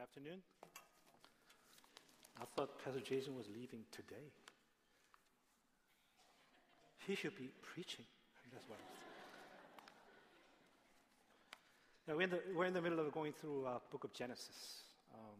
afternoon. 0.00 0.38
I 2.40 2.44
thought 2.54 2.70
Pastor 2.84 3.00
Jason 3.00 3.34
was 3.34 3.46
leaving 3.48 3.80
today. 3.90 4.30
He 7.06 7.16
should 7.16 7.36
be 7.36 7.50
preaching. 7.62 8.04
That's 8.52 8.68
what 8.68 8.78
now, 12.06 12.16
we're, 12.16 12.22
in 12.22 12.30
the, 12.30 12.40
we're 12.56 12.64
in 12.64 12.72
the 12.72 12.80
middle 12.80 13.00
of 13.00 13.12
going 13.12 13.32
through 13.32 13.66
uh, 13.66 13.78
book 13.90 14.04
of 14.04 14.14
Genesis. 14.14 14.84
Um, 15.12 15.36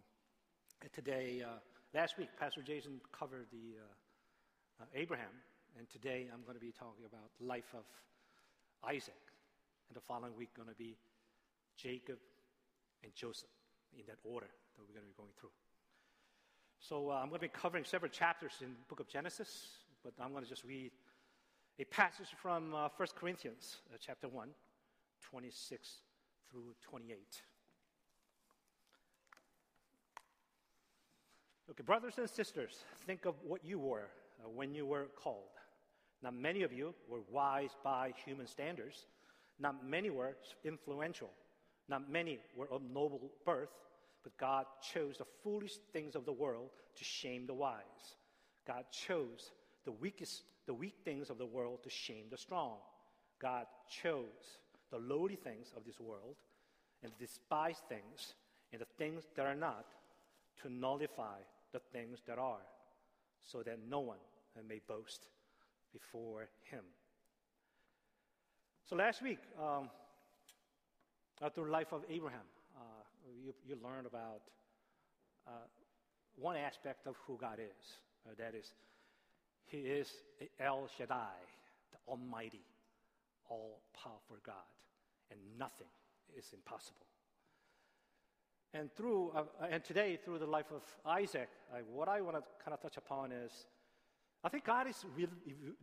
today, 0.92 1.42
uh, 1.42 1.60
last 1.94 2.18
week, 2.18 2.28
Pastor 2.38 2.60
Jason 2.60 3.00
covered 3.18 3.46
the 3.50 3.78
uh, 3.80 4.82
uh 4.82 4.86
Abraham, 4.94 5.32
and 5.78 5.88
today 5.88 6.26
I'm 6.32 6.42
going 6.42 6.56
to 6.56 6.60
be 6.60 6.72
talking 6.72 7.06
about 7.06 7.30
the 7.40 7.46
life 7.46 7.72
of 7.74 7.84
Isaac. 8.86 9.14
And 9.88 9.96
the 9.96 10.02
following 10.06 10.36
week, 10.36 10.50
going 10.54 10.68
to 10.68 10.74
be 10.74 10.96
Jacob 11.78 12.18
and 13.02 13.14
Joseph 13.14 13.48
in 13.96 14.04
that 14.06 14.18
order 14.24 14.46
that 14.76 14.82
we're 14.82 14.94
going 14.94 15.06
to 15.06 15.12
be 15.12 15.16
going 15.16 15.32
through. 15.38 15.50
So 16.80 17.10
uh, 17.10 17.14
I'm 17.14 17.28
going 17.28 17.40
to 17.40 17.46
be 17.46 17.48
covering 17.48 17.84
several 17.84 18.10
chapters 18.10 18.52
in 18.60 18.68
the 18.68 18.86
book 18.88 19.00
of 19.00 19.08
Genesis, 19.08 19.68
but 20.04 20.12
I'm 20.20 20.32
going 20.32 20.44
to 20.44 20.48
just 20.48 20.64
read 20.64 20.92
a 21.78 21.84
passage 21.84 22.28
from 22.40 22.74
uh, 22.74 22.88
1 22.96 23.08
Corinthians 23.14 23.76
uh, 23.92 23.96
chapter 24.00 24.28
1, 24.28 24.48
26 25.30 25.88
through 26.50 26.74
28. 26.82 27.18
Okay, 31.70 31.82
brothers 31.82 32.14
and 32.16 32.28
sisters, 32.28 32.84
think 33.06 33.26
of 33.26 33.34
what 33.44 33.64
you 33.64 33.78
were 33.78 34.08
uh, 34.42 34.48
when 34.48 34.74
you 34.74 34.86
were 34.86 35.06
called. 35.22 35.50
Not 36.22 36.34
many 36.34 36.62
of 36.62 36.72
you 36.72 36.94
were 37.08 37.20
wise 37.30 37.76
by 37.84 38.12
human 38.24 38.46
standards. 38.46 39.06
Not 39.58 39.84
many 39.86 40.10
were 40.10 40.36
influential. 40.64 41.30
Not 41.88 42.10
many 42.10 42.38
were 42.56 42.68
of 42.70 42.82
noble 42.82 43.30
birth. 43.44 43.70
But 44.22 44.36
God 44.36 44.66
chose 44.92 45.18
the 45.18 45.26
foolish 45.42 45.76
things 45.92 46.14
of 46.14 46.24
the 46.24 46.32
world 46.32 46.70
to 46.96 47.04
shame 47.04 47.46
the 47.46 47.54
wise. 47.54 48.16
God 48.66 48.84
chose 48.90 49.52
the 49.84 49.92
weakest, 49.92 50.42
the 50.66 50.74
weak 50.74 50.96
things 51.04 51.30
of 51.30 51.38
the 51.38 51.46
world 51.46 51.82
to 51.84 51.90
shame 51.90 52.26
the 52.30 52.36
strong. 52.36 52.76
God 53.40 53.66
chose 54.02 54.58
the 54.90 54.98
lowly 54.98 55.36
things 55.36 55.72
of 55.76 55.84
this 55.84 56.00
world 56.00 56.36
and 57.02 57.12
the 57.12 57.24
despised 57.24 57.82
things 57.88 58.34
and 58.72 58.80
the 58.80 58.86
things 58.98 59.24
that 59.36 59.46
are 59.46 59.54
not 59.54 59.86
to 60.62 60.72
nullify 60.72 61.38
the 61.72 61.80
things 61.92 62.18
that 62.26 62.38
are, 62.38 62.66
so 63.42 63.62
that 63.62 63.78
no 63.88 64.00
one 64.00 64.18
may 64.68 64.80
boast 64.88 65.28
before 65.92 66.48
him. 66.70 66.82
So 68.86 68.96
last 68.96 69.22
week, 69.22 69.38
um, 69.62 69.88
through 71.54 71.66
the 71.66 71.70
life 71.70 71.92
of 71.92 72.02
Abraham, 72.10 72.40
uh, 72.76 72.80
you, 73.44 73.54
you 73.66 73.76
learned 73.82 74.06
about 74.06 74.42
uh, 75.46 75.50
one 76.36 76.56
aspect 76.56 77.06
of 77.06 77.16
who 77.26 77.38
God 77.40 77.58
is. 77.60 77.86
Uh, 78.26 78.34
that 78.38 78.54
is, 78.54 78.66
He 79.66 79.78
is 79.78 80.10
El 80.58 80.88
Shaddai, 80.96 81.38
the 81.92 81.98
Almighty, 82.08 82.64
all 83.48 83.80
powerful 83.94 84.36
God, 84.44 84.54
and 85.30 85.38
nothing 85.58 85.86
is 86.36 86.46
impossible. 86.52 87.06
And 88.74 88.92
through, 88.96 89.30
uh, 89.30 89.44
and 89.70 89.82
today, 89.84 90.18
through 90.22 90.40
the 90.40 90.46
life 90.46 90.72
of 90.74 90.82
Isaac, 91.06 91.48
what 91.92 92.08
I 92.08 92.20
want 92.20 92.36
to 92.36 92.42
kind 92.62 92.74
of 92.74 92.82
touch 92.82 92.96
upon 92.96 93.32
is, 93.32 93.52
I 94.42 94.48
think 94.48 94.64
God 94.64 94.88
is 94.88 95.04
re- 95.16 95.28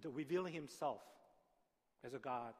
revealing 0.03 0.53
Himself 0.53 1.01
as 2.03 2.13
a 2.13 2.19
God 2.19 2.53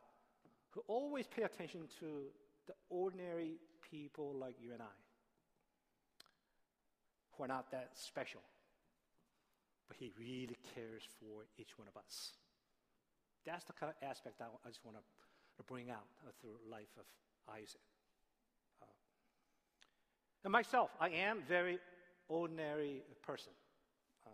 who 0.72 0.82
always 0.88 1.28
pay 1.28 1.44
attention 1.44 1.82
to 2.00 2.24
the 2.68 2.74
ordinary 2.90 3.60
people 3.92 4.36
like 4.40 4.56
you 4.62 4.74
and 4.74 4.82
I, 4.82 4.96
who 7.32 7.44
are 7.44 7.48
not 7.48 7.72
that 7.72 7.92
special, 7.94 8.42
but 9.88 9.98
He 9.98 10.12
really 10.20 10.58
cares 10.74 11.04
for 11.20 11.46
each 11.58 11.78
one 11.78 11.88
of 11.88 11.98
us. 11.98 12.32
That's 13.46 13.64
the 13.66 13.74
kind 13.74 13.92
of 13.92 14.08
aspect 14.08 14.42
I, 14.42 14.46
I 14.66 14.70
just 14.70 14.84
want 14.84 14.98
to 14.98 15.64
bring 15.64 15.90
out 15.90 16.06
through 16.42 16.58
life 16.70 16.90
of 16.98 17.06
Isaac. 17.54 17.82
Uh, 18.82 18.86
and 20.44 20.52
myself, 20.52 20.90
I 21.00 21.10
am 21.10 21.44
very 21.48 21.80
ordinary 22.28 23.04
person. 23.26 23.52
Uh, 24.26 24.30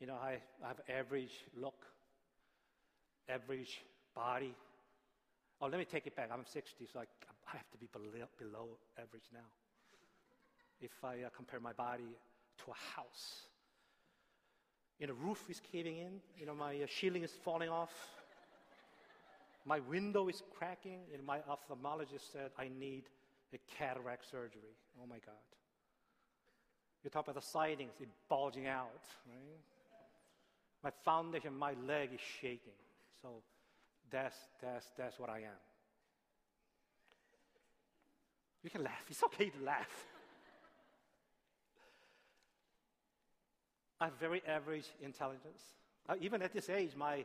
you 0.00 0.06
know, 0.06 0.14
I, 0.14 0.38
I 0.62 0.68
have 0.68 0.80
average 0.88 1.44
look, 1.56 1.86
average 3.28 3.80
body, 4.14 4.54
Oh, 5.60 5.66
let 5.66 5.78
me 5.78 5.84
take 5.84 6.06
it 6.06 6.16
back. 6.16 6.30
I'm 6.32 6.44
60, 6.44 6.86
so 6.92 7.00
I, 7.00 7.02
I 7.02 7.56
have 7.56 7.70
to 7.70 7.78
be 7.78 7.88
below, 7.92 8.26
below 8.38 8.68
average 8.98 9.28
now. 9.32 9.48
If 10.80 10.92
I 11.02 11.22
uh, 11.22 11.28
compare 11.34 11.60
my 11.60 11.72
body 11.72 12.16
to 12.58 12.64
a 12.70 12.96
house, 12.96 13.46
you 14.98 15.06
know, 15.06 15.14
roof 15.14 15.44
is 15.48 15.60
caving 15.72 15.98
in. 15.98 16.20
You 16.38 16.46
know, 16.46 16.54
my 16.54 16.74
uh, 16.76 16.86
ceiling 16.88 17.24
is 17.24 17.32
falling 17.44 17.68
off. 17.68 17.92
My 19.64 19.80
window 19.80 20.28
is 20.28 20.42
cracking. 20.56 21.00
And 21.12 21.24
my 21.24 21.38
ophthalmologist 21.38 22.32
said 22.32 22.50
I 22.58 22.68
need 22.78 23.04
a 23.52 23.58
cataract 23.78 24.30
surgery. 24.30 24.76
Oh 25.02 25.06
my 25.06 25.18
God. 25.24 25.34
You 27.02 27.10
talk 27.10 27.24
about 27.24 27.34
the 27.34 27.46
sidings, 27.46 27.92
it 28.00 28.08
bulging 28.30 28.66
out, 28.66 29.04
right? 29.26 29.60
My 30.82 30.90
foundation, 31.04 31.54
my 31.56 31.74
leg 31.86 32.10
is 32.14 32.20
shaking. 32.40 32.72
So 33.20 33.42
that's, 34.14 34.36
that's, 34.62 34.86
that's 34.96 35.18
what 35.18 35.28
I 35.28 35.38
am. 35.38 35.60
You 38.62 38.70
can 38.70 38.84
laugh. 38.84 39.04
It's 39.10 39.22
okay 39.24 39.50
to 39.50 39.64
laugh. 39.64 40.06
I 44.00 44.04
have 44.04 44.14
very 44.20 44.40
average 44.46 44.86
intelligence. 45.02 45.62
Uh, 46.08 46.14
even 46.20 46.42
at 46.42 46.52
this 46.52 46.70
age, 46.70 46.92
my 46.96 47.24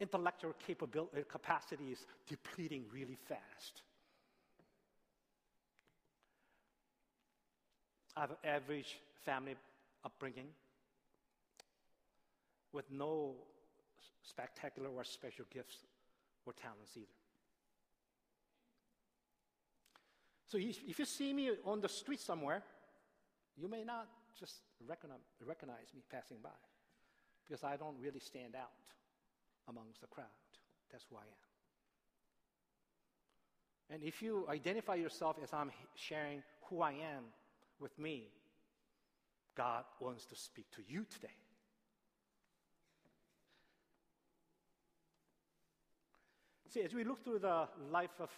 intellectual 0.00 0.54
capability, 0.66 1.20
uh, 1.20 1.22
capacity 1.30 1.92
is 1.92 2.04
depleting 2.28 2.84
really 2.92 3.16
fast. 3.28 3.82
I 8.16 8.22
have 8.22 8.30
an 8.30 8.36
average 8.44 8.98
family 9.24 9.54
upbringing 10.04 10.48
with 12.72 12.90
no 12.90 13.34
spectacular 14.22 14.88
or 14.88 15.04
special 15.04 15.44
gifts 15.52 15.76
or 16.46 16.52
talents 16.52 16.96
either. 16.96 17.06
So 20.46 20.58
if 20.58 20.98
you 20.98 21.04
see 21.04 21.32
me 21.32 21.50
on 21.64 21.80
the 21.80 21.88
street 21.88 22.20
somewhere, 22.20 22.62
you 23.56 23.68
may 23.68 23.84
not 23.84 24.08
just 24.38 24.60
recognize 24.86 25.94
me 25.94 26.02
passing 26.10 26.38
by 26.42 26.50
because 27.44 27.64
I 27.64 27.76
don't 27.76 27.96
really 28.00 28.20
stand 28.20 28.54
out 28.54 28.70
amongst 29.68 30.00
the 30.00 30.06
crowd. 30.06 30.26
That's 30.90 31.04
who 31.10 31.16
I 31.16 31.20
am. 31.20 31.26
And 33.90 34.02
if 34.02 34.22
you 34.22 34.46
identify 34.48 34.94
yourself 34.94 35.36
as 35.42 35.52
I'm 35.52 35.70
sharing 35.94 36.42
who 36.68 36.80
I 36.82 36.92
am 36.92 37.24
with 37.80 37.98
me, 37.98 38.28
God 39.56 39.84
wants 40.00 40.24
to 40.26 40.36
speak 40.36 40.70
to 40.76 40.82
you 40.86 41.04
today. 41.04 41.36
See, 46.74 46.82
as 46.82 46.92
we 46.92 47.04
look 47.04 47.22
through 47.22 47.38
the 47.38 47.68
life 47.92 48.18
of 48.18 48.30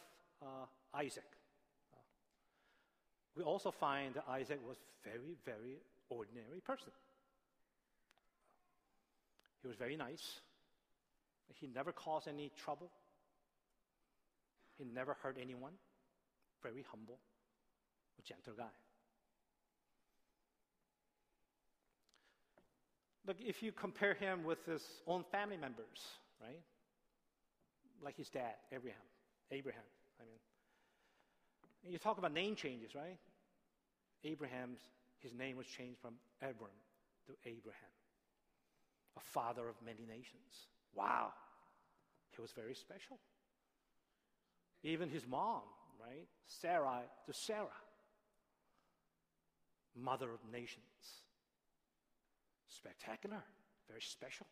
uh, 0.42 0.66
Isaac, 0.92 1.24
uh, 1.94 1.97
we 3.34 3.42
also 3.42 3.70
find 3.70 4.12
that 4.12 4.24
Isaac 4.28 4.60
was 4.69 4.76
a 4.76 5.08
very, 5.08 5.38
very 5.47 5.78
ordinary 6.10 6.60
person. 6.62 6.92
He 9.62 9.69
was 9.69 9.76
very 9.78 9.96
nice. 9.96 10.41
He 11.54 11.66
never 11.66 11.92
caused 11.92 12.28
any 12.28 12.52
trouble. 12.62 12.91
He 14.76 14.84
never 14.84 15.16
hurt 15.22 15.38
anyone. 15.41 15.72
Very 16.62 16.84
humble, 16.91 17.19
a 18.19 18.22
gentle 18.22 18.52
guy. 18.54 18.64
Look, 23.26 23.38
if 23.40 23.62
you 23.62 23.72
compare 23.72 24.12
him 24.12 24.44
with 24.44 24.62
his 24.66 24.82
own 25.06 25.25
family 25.32 25.56
members, 25.56 26.05
right? 26.38 26.61
Like 28.02 28.16
his 28.16 28.28
dad, 28.28 28.54
Abraham. 28.72 29.00
Abraham, 29.50 29.82
I 30.20 30.25
mean. 30.25 31.93
You 31.93 31.98
talk 31.98 32.19
about 32.19 32.32
name 32.32 32.56
changes, 32.56 32.94
right? 32.94 33.19
Abraham's, 34.25 34.81
his 35.20 35.32
name 35.32 35.56
was 35.56 35.66
changed 35.66 36.00
from 36.00 36.14
Abram 36.43 36.70
to 37.26 37.32
Abraham, 37.44 37.94
a 39.16 39.20
father 39.20 39.69
of 39.69 39.76
many 39.84 40.04
nations. 40.06 40.69
Wow, 40.94 41.32
he 42.34 42.40
was 42.40 42.52
very 42.52 42.75
special. 42.75 43.19
Even 44.82 45.08
his 45.08 45.26
mom, 45.26 45.62
right? 46.00 46.26
Sarai 46.46 47.02
to 47.26 47.32
Sarah, 47.32 47.66
mother 49.94 50.31
of 50.31 50.40
nations. 50.52 50.84
Spectacular, 52.69 53.42
very 53.88 54.02
special. 54.02 54.46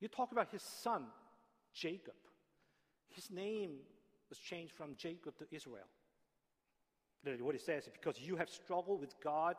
You 0.00 0.08
talk 0.08 0.32
about 0.32 0.50
his 0.50 0.62
son, 0.62 1.04
Jacob. 1.78 2.14
His 3.08 3.30
name 3.30 3.76
was 4.28 4.38
changed 4.38 4.72
from 4.72 4.94
Jacob 4.96 5.36
to 5.38 5.46
Israel. 5.50 5.86
Literally, 7.24 7.42
what 7.42 7.54
it 7.54 7.60
says 7.60 7.84
is 7.84 7.92
because 7.92 8.20
you 8.20 8.36
have 8.36 8.48
struggled 8.48 9.00
with 9.00 9.14
God 9.22 9.56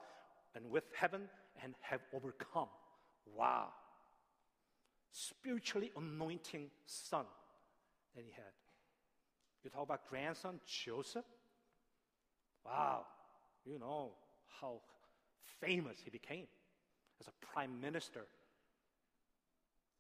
and 0.56 0.70
with 0.70 0.84
heaven 0.94 1.24
and 1.64 1.74
have 1.82 2.02
overcome. 2.14 2.70
Wow. 3.36 3.70
Spiritually 5.12 5.92
anointing 5.98 6.70
son 6.86 7.26
that 8.16 8.24
he 8.24 8.32
had. 8.32 8.54
You 9.64 9.70
talk 9.70 9.84
about 9.84 10.08
grandson 10.10 10.60
Joseph. 10.66 11.26
Wow. 12.66 13.06
You 13.66 13.80
know 13.80 14.12
how 14.62 14.82
famous 15.60 15.98
he 16.04 16.10
became 16.10 16.48
as 17.20 17.28
a 17.28 17.46
prime 17.46 17.82
minister 17.82 18.26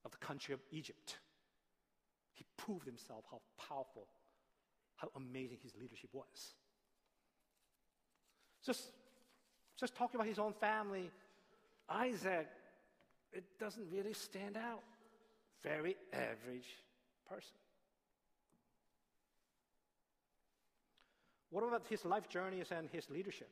of 0.05 0.11
the 0.11 0.17
country 0.17 0.53
of 0.53 0.61
Egypt. 0.71 1.17
He 2.39 2.45
proved 2.55 2.85
himself 2.85 3.25
how 3.29 3.41
powerful, 3.67 4.07
how 4.95 5.09
amazing 5.17 5.57
his 5.61 5.75
leadership 5.75 6.09
was. 6.13 6.53
Just, 8.65 8.93
just 9.77 9.93
talking 9.93 10.15
about 10.15 10.27
his 10.27 10.39
own 10.39 10.53
family, 10.53 11.11
Isaac, 11.89 12.47
it 13.33 13.43
doesn't 13.59 13.91
really 13.91 14.13
stand 14.13 14.55
out. 14.55 14.83
Very 15.61 15.97
average 16.13 16.77
person. 17.27 17.57
What 21.49 21.65
about 21.65 21.85
his 21.89 22.05
life 22.05 22.29
journeys 22.29 22.71
and 22.71 22.89
his 22.89 23.09
leadership? 23.09 23.49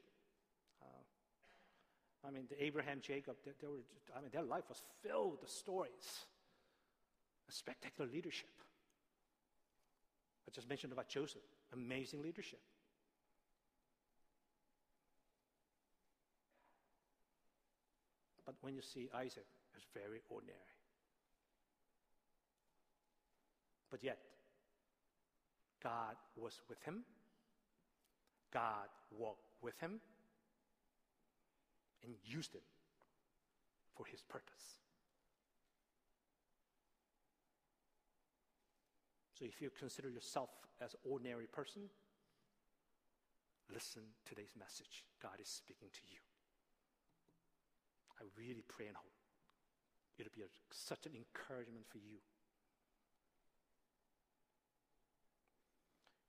Uh, 0.81 2.25
I 2.25 2.31
mean, 2.31 2.45
the 2.49 2.63
Abraham, 2.63 3.01
Jacob, 3.01 3.35
they, 3.43 3.51
they 3.59 3.67
were, 3.67 3.83
I 4.15 4.21
mean, 4.21 4.29
their 4.31 4.43
life 4.43 4.63
was 4.69 4.81
filled 5.03 5.39
with 5.41 5.49
stories, 5.49 6.25
spectacular 7.49 8.09
leadership. 8.09 8.47
I 10.47 10.51
just 10.53 10.69
mentioned 10.69 10.93
about 10.93 11.09
Joseph, 11.09 11.41
amazing 11.73 12.21
leadership. 12.21 12.61
But 18.45 18.55
when 18.61 18.73
you 18.73 18.81
see 18.81 19.09
Isaac, 19.13 19.45
it's 19.75 19.85
very 19.93 20.21
ordinary. 20.29 20.57
But 23.91 24.03
yet, 24.03 24.19
God 25.83 26.15
was 26.37 26.61
with 26.69 26.81
him. 26.83 27.03
God 28.53 28.87
walked 29.11 29.47
with 29.61 29.77
him 29.79 29.99
and 32.03 32.13
used 32.23 32.53
him 32.53 32.61
for 33.95 34.05
his 34.05 34.21
purpose. 34.21 34.79
So 39.37 39.45
if 39.45 39.61
you 39.61 39.69
consider 39.77 40.09
yourself 40.09 40.49
as 40.81 40.93
an 40.93 40.99
ordinary 41.05 41.45
person, 41.45 41.83
listen 43.71 44.01
to 44.25 44.33
today's 44.33 44.55
message. 44.57 45.05
God 45.21 45.37
is 45.39 45.47
speaking 45.47 45.89
to 45.93 45.99
you. 46.09 46.17
I 48.19 48.23
really 48.35 48.63
pray 48.67 48.87
and 48.87 48.95
hope 48.95 49.13
it'll 50.17 50.33
be 50.33 50.41
a, 50.41 50.49
such 50.71 51.05
an 51.05 51.11
encouragement 51.13 51.85
for 51.87 51.99
you. 51.99 52.17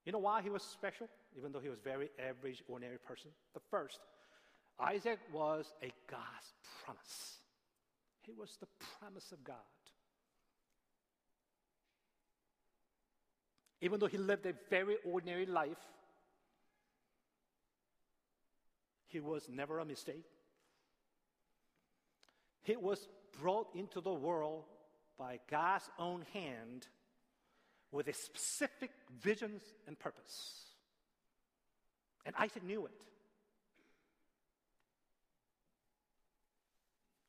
You 0.04 0.12
know 0.12 0.18
why 0.18 0.42
he 0.42 0.50
was 0.50 0.62
special, 0.62 1.08
even 1.36 1.52
though 1.52 1.60
he 1.60 1.70
was 1.70 1.78
very 1.80 2.10
average, 2.18 2.62
ordinary 2.68 2.98
person? 2.98 3.30
The 3.54 3.60
first, 3.70 4.00
Isaac 4.78 5.18
was 5.32 5.72
a 5.82 5.90
God's 6.10 6.52
promise. 6.84 7.38
He 8.20 8.34
was 8.34 8.58
the 8.60 8.68
promise 8.98 9.32
of 9.32 9.42
God. 9.44 9.56
Even 13.80 14.00
though 14.00 14.06
he 14.06 14.18
lived 14.18 14.46
a 14.46 14.54
very 14.70 14.96
ordinary 15.04 15.46
life, 15.46 15.78
he 19.06 19.20
was 19.20 19.48
never 19.48 19.78
a 19.78 19.84
mistake. 19.84 20.24
He 22.62 22.76
was 22.76 23.08
brought 23.40 23.68
into 23.74 24.00
the 24.00 24.12
world 24.12 24.64
by 25.18 25.38
God's 25.50 25.88
own 25.98 26.24
hand 26.32 26.86
with 27.90 28.08
a 28.08 28.12
specific 28.12 28.90
vision 29.20 29.60
and 29.86 29.98
purpose. 29.98 30.64
And 32.26 32.34
Isaac 32.38 32.62
knew 32.62 32.84
it. 32.86 32.92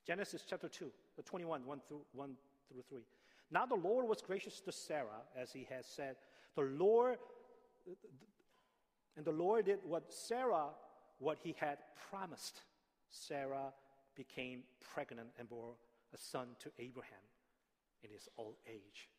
Genesis 0.06 0.44
chapter 0.50 0.68
2, 0.68 0.92
the 1.18 1.24
21, 1.24 1.66
1 1.66 1.81
through, 1.88 2.01
1 2.13 2.31
through 2.71 2.83
3. 2.89 3.01
Now 3.51 3.66
the 3.66 3.75
Lord 3.75 4.07
was 4.07 4.21
gracious 4.21 4.60
to 4.62 4.71
Sarah, 4.71 5.24
as 5.36 5.51
he 5.51 5.68
had 5.69 5.86
said. 5.86 6.16
The 6.56 6.63
Lord, 6.63 7.18
and 9.18 9.25
the 9.25 9.31
Lord 9.31 9.66
did 9.66 9.80
what 9.83 10.12
Sarah, 10.12 10.68
what 11.19 11.38
he 11.42 11.56
had 11.60 11.77
promised. 12.10 12.62
Sarah 13.10 13.74
became 14.16 14.63
pregnant 14.94 15.30
and 15.39 15.50
bore 15.50 15.75
a 16.13 16.18
son 16.18 16.48
to 16.60 16.71
Abraham 16.77 17.25
in 18.04 18.12
his 18.12 18.27
old 18.38 18.56
age. 18.68 19.10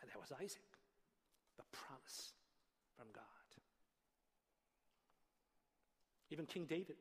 And 0.00 0.10
that 0.10 0.20
was 0.20 0.32
Isaac, 0.32 0.62
the 1.56 1.64
promise 1.72 2.32
from 2.96 3.06
God. 3.14 3.24
Even 6.30 6.46
King 6.46 6.66
David, 6.66 6.96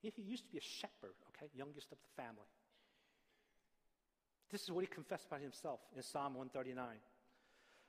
he 0.00 0.12
used 0.22 0.44
to 0.44 0.52
be 0.52 0.58
a 0.58 0.60
shepherd, 0.60 1.14
okay, 1.30 1.50
youngest 1.54 1.92
of 1.92 1.98
the 1.98 2.22
family. 2.22 2.46
This 4.50 4.62
is 4.62 4.70
what 4.70 4.82
he 4.82 4.86
confessed 4.86 5.28
by 5.28 5.38
himself 5.38 5.80
in 5.96 6.02
Psalm 6.02 6.34
139. 6.34 6.86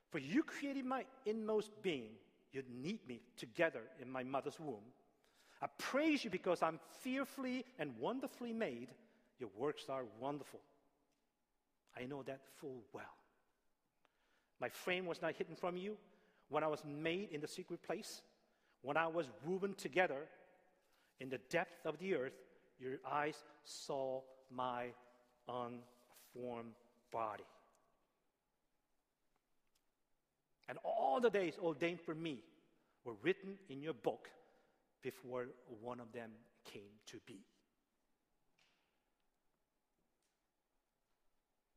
For 0.09 0.19
you 0.19 0.43
created 0.43 0.85
my 0.85 1.05
inmost 1.25 1.71
being. 1.81 2.11
You 2.51 2.63
knit 2.81 3.07
me 3.07 3.21
together 3.35 3.81
in 4.01 4.09
my 4.09 4.23
mother's 4.23 4.59
womb. 4.59 4.85
I 5.61 5.67
praise 5.77 6.23
you 6.23 6.29
because 6.29 6.63
I'm 6.63 6.79
fearfully 7.01 7.65
and 7.77 7.93
wonderfully 7.99 8.53
made. 8.53 8.89
Your 9.39 9.49
works 9.55 9.85
are 9.89 10.03
wonderful. 10.19 10.61
I 11.99 12.05
know 12.05 12.23
that 12.23 12.41
full 12.59 12.83
well. 12.93 13.05
My 14.59 14.69
frame 14.69 15.05
was 15.05 15.21
not 15.21 15.35
hidden 15.35 15.55
from 15.55 15.77
you 15.77 15.97
when 16.49 16.63
I 16.63 16.67
was 16.67 16.83
made 16.85 17.31
in 17.31 17.41
the 17.41 17.47
secret 17.47 17.83
place, 17.83 18.21
when 18.81 18.97
I 18.97 19.07
was 19.07 19.27
woven 19.45 19.73
together 19.73 20.27
in 21.19 21.29
the 21.29 21.39
depth 21.49 21.85
of 21.85 21.97
the 21.99 22.15
earth. 22.15 22.33
Your 22.79 22.97
eyes 23.09 23.43
saw 23.63 24.21
my 24.51 24.87
unformed 26.37 26.73
body. 27.11 27.43
And 30.69 30.77
all 30.83 31.19
the 31.21 31.29
days 31.29 31.53
ordained 31.61 32.01
for 32.01 32.13
me 32.13 32.39
were 33.05 33.13
written 33.23 33.57
in 33.69 33.81
your 33.81 33.93
book 33.93 34.29
before 35.01 35.45
one 35.81 35.99
of 35.99 36.11
them 36.11 36.31
came 36.71 36.91
to 37.07 37.17
be. 37.25 37.39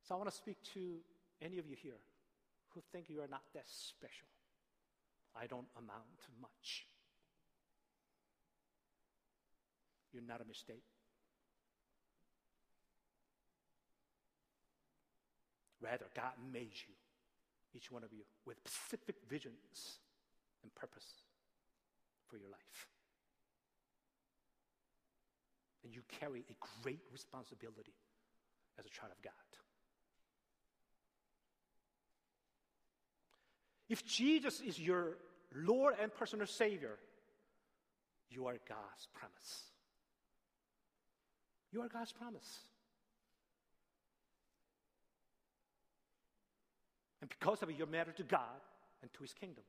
So 0.08 0.14
I 0.16 0.18
want 0.18 0.28
to 0.28 0.36
speak 0.36 0.56
to 0.74 0.96
any 1.40 1.58
of 1.58 1.66
you 1.68 1.76
here 1.80 2.00
who 2.74 2.80
think 2.90 3.08
you 3.08 3.20
are 3.20 3.28
not 3.28 3.42
that 3.54 3.64
special. 3.66 4.26
I 5.40 5.46
don't 5.46 5.68
amount 5.78 6.18
to 6.22 6.28
much. 6.42 6.86
You're 10.12 10.24
not 10.26 10.40
a 10.40 10.44
mistake. 10.44 10.82
Rather, 15.80 16.06
God 16.14 16.32
made 16.52 16.74
you, 16.74 16.94
each 17.74 17.90
one 17.90 18.04
of 18.04 18.12
you, 18.12 18.22
with 18.44 18.58
specific 18.66 19.16
visions 19.28 19.98
and 20.62 20.74
purpose 20.74 21.22
for 22.28 22.36
your 22.36 22.50
life. 22.50 22.86
And 25.84 25.94
you 25.94 26.02
carry 26.20 26.44
a 26.50 26.82
great 26.82 27.00
responsibility 27.12 27.94
as 28.78 28.84
a 28.84 28.90
child 28.90 29.12
of 29.12 29.22
God. 29.22 29.32
If 33.88 34.06
Jesus 34.06 34.60
is 34.60 34.78
your 34.78 35.16
Lord 35.54 35.94
and 36.00 36.14
personal 36.14 36.46
Savior, 36.46 36.96
you 38.30 38.46
are 38.46 38.56
God's 38.68 39.08
promise. 39.12 39.64
You 41.72 41.82
are 41.82 41.88
God's 41.88 42.12
promise. 42.12 42.69
And 47.20 47.30
because 47.30 47.62
of 47.62 47.70
it, 47.70 47.76
you're 47.76 47.86
married 47.86 48.16
to 48.16 48.22
God 48.22 48.60
and 49.02 49.12
to 49.12 49.22
His 49.22 49.32
kingdom. 49.32 49.64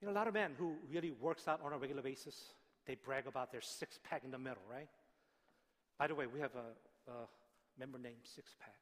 You 0.00 0.08
know, 0.08 0.14
a 0.14 0.18
lot 0.18 0.26
of 0.26 0.34
men 0.34 0.52
who 0.58 0.74
really 0.90 1.12
works 1.12 1.46
out 1.46 1.60
on 1.64 1.72
a 1.72 1.78
regular 1.78 2.02
basis, 2.02 2.36
they 2.86 2.96
brag 2.96 3.28
about 3.28 3.52
their 3.52 3.60
six 3.60 4.00
pack 4.02 4.24
in 4.24 4.32
the 4.32 4.38
middle, 4.38 4.62
right? 4.68 4.88
By 5.98 6.08
the 6.08 6.16
way, 6.16 6.26
we 6.26 6.40
have 6.40 6.50
a, 6.56 7.10
a 7.12 7.14
member 7.78 7.98
named 7.98 8.16
Six 8.24 8.56
Pack 8.58 8.74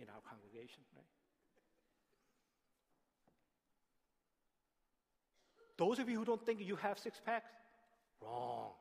in 0.00 0.08
our 0.08 0.20
congregation, 0.28 0.82
right? 0.96 1.04
Those 5.76 5.98
of 5.98 6.08
you 6.08 6.18
who 6.18 6.24
don't 6.24 6.44
think 6.44 6.60
you 6.60 6.76
have 6.76 6.98
six 6.98 7.20
packs, 7.24 7.52
wrong. 8.20 8.72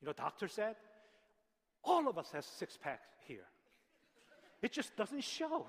You 0.00 0.06
know, 0.06 0.12
doctor 0.12 0.48
said, 0.48 0.74
all 1.84 2.08
of 2.08 2.18
us 2.18 2.30
has 2.32 2.44
six 2.44 2.76
packs 2.76 3.08
here. 3.26 3.46
It 4.62 4.72
just 4.72 4.96
doesn't 4.96 5.22
show. 5.22 5.66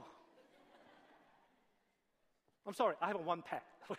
I'm 2.65 2.73
sorry, 2.73 2.95
I 3.01 3.07
have 3.07 3.15
a 3.15 3.21
one 3.21 3.41
pack. 3.41 3.63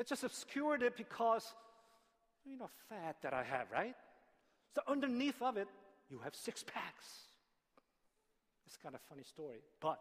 It's 0.00 0.08
just 0.08 0.24
obscured 0.24 0.82
it 0.82 0.96
because, 0.96 1.44
you 2.46 2.56
know, 2.56 2.70
fat 2.88 3.16
that 3.22 3.34
I 3.34 3.42
have, 3.42 3.70
right? 3.70 3.94
So 4.74 4.80
underneath 4.88 5.42
of 5.42 5.58
it, 5.58 5.68
you 6.08 6.18
have 6.24 6.34
six 6.34 6.62
packs. 6.62 7.04
It's 8.66 8.78
kind 8.78 8.94
of 8.94 9.02
funny 9.10 9.24
story. 9.24 9.58
But 9.78 9.98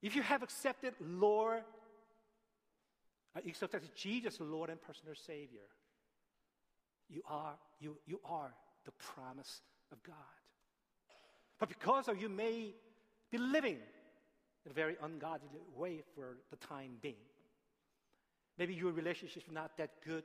if 0.00 0.16
you 0.16 0.22
have 0.22 0.42
accepted 0.42 0.94
Lord, 0.98 1.62
uh, 3.36 3.40
accepted 3.46 3.82
Jesus, 3.94 4.38
Lord 4.40 4.70
and 4.70 4.80
personal 4.80 5.14
Savior, 5.14 5.68
you 7.12 7.22
are, 7.28 7.54
you, 7.80 7.96
you 8.06 8.20
are 8.24 8.52
the 8.84 8.92
promise 8.92 9.60
of 9.92 10.02
God. 10.02 10.14
But 11.58 11.68
because 11.68 12.08
of 12.08 12.20
you 12.20 12.28
may 12.28 12.74
be 13.30 13.38
living 13.38 13.78
in 14.64 14.70
a 14.70 14.74
very 14.74 14.96
ungodly 15.02 15.48
way 15.76 16.02
for 16.14 16.38
the 16.50 16.56
time 16.56 16.92
being. 17.00 17.14
Maybe 18.58 18.74
your 18.74 18.92
relationship 18.92 19.44
is 19.46 19.52
not 19.52 19.76
that 19.78 19.90
good 20.04 20.24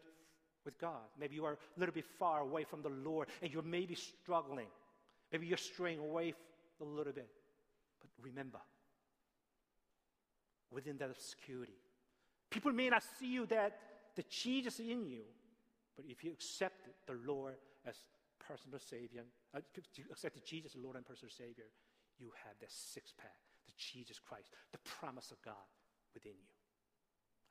with 0.66 0.78
God. 0.80 1.08
Maybe 1.20 1.36
you 1.36 1.46
are 1.46 1.54
a 1.54 1.80
little 1.80 1.96
bit 1.96 2.06
far 2.20 2.42
away 2.42 2.64
from 2.64 2.82
the 2.82 2.90
Lord 2.90 3.30
and 3.42 3.52
you're 3.52 3.64
maybe 3.64 3.96
struggling. 3.96 4.68
Maybe 5.32 5.48
you're 5.48 5.58
straying 5.58 6.00
away 6.00 6.34
a 6.82 6.84
little 6.84 7.14
bit. 7.14 7.30
But 8.00 8.10
remember, 8.22 8.60
within 10.72 10.98
that 10.98 11.10
obscurity, 11.10 11.78
people 12.50 12.72
may 12.72 12.90
not 12.90 13.04
see 13.20 13.28
you 13.28 13.46
that 13.48 13.80
the 14.16 14.24
Jesus 14.30 14.80
in 14.80 15.06
you, 15.06 15.22
but 15.98 16.06
if 16.06 16.24
you 16.24 16.32
accept 16.32 16.88
the 17.08 17.18
Lord 17.26 17.56
as 17.86 17.98
personal 18.38 18.80
Savior, 18.80 19.26
uh, 19.54 19.60
if 19.74 19.98
you 19.98 20.06
accept 20.12 20.38
Jesus, 20.46 20.76
as 20.78 20.82
Lord 20.82 20.96
and 20.96 21.04
personal 21.04 21.34
Savior, 21.34 21.66
you 22.20 22.32
have 22.46 22.54
that 22.62 22.72
six 22.72 23.12
pack, 23.18 23.42
the 23.66 23.74
Jesus 23.76 24.20
Christ, 24.20 24.54
the 24.72 24.78
promise 24.86 25.32
of 25.32 25.42
God 25.42 25.66
within 26.14 26.38
you. 26.38 26.54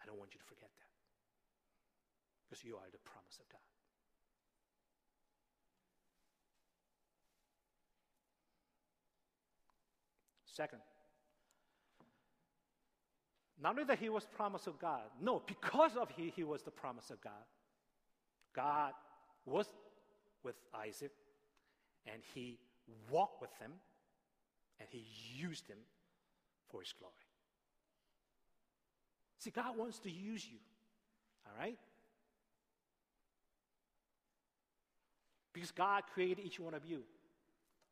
I 0.00 0.06
don't 0.06 0.18
want 0.18 0.32
you 0.32 0.38
to 0.38 0.46
forget 0.46 0.70
that. 0.70 0.92
Because 2.46 2.64
you 2.64 2.76
are 2.76 2.86
the 2.92 3.02
promise 3.02 3.36
of 3.42 3.48
God. 3.50 3.60
Second, 10.46 10.78
not 13.60 13.70
only 13.72 13.84
that 13.84 13.98
he 13.98 14.08
was 14.08 14.24
promise 14.24 14.66
of 14.66 14.78
God, 14.78 15.02
no, 15.20 15.42
because 15.46 15.96
of 15.96 16.10
he, 16.16 16.32
he 16.34 16.44
was 16.44 16.62
the 16.62 16.70
promise 16.70 17.10
of 17.10 17.20
God. 17.20 17.44
God 18.56 18.92
was 19.44 19.66
with 20.42 20.56
Isaac 20.74 21.12
and 22.10 22.22
he 22.34 22.58
walked 23.10 23.40
with 23.40 23.52
him 23.60 23.72
and 24.80 24.88
he 24.90 25.04
used 25.36 25.68
him 25.68 25.78
for 26.70 26.80
his 26.80 26.92
glory. 26.98 27.12
See, 29.38 29.50
God 29.50 29.76
wants 29.76 29.98
to 30.00 30.10
use 30.10 30.44
you, 30.44 30.58
all 31.46 31.52
right? 31.60 31.78
Because 35.52 35.70
God 35.70 36.02
created 36.12 36.44
each 36.44 36.58
one 36.58 36.74
of 36.74 36.84
you 36.84 37.02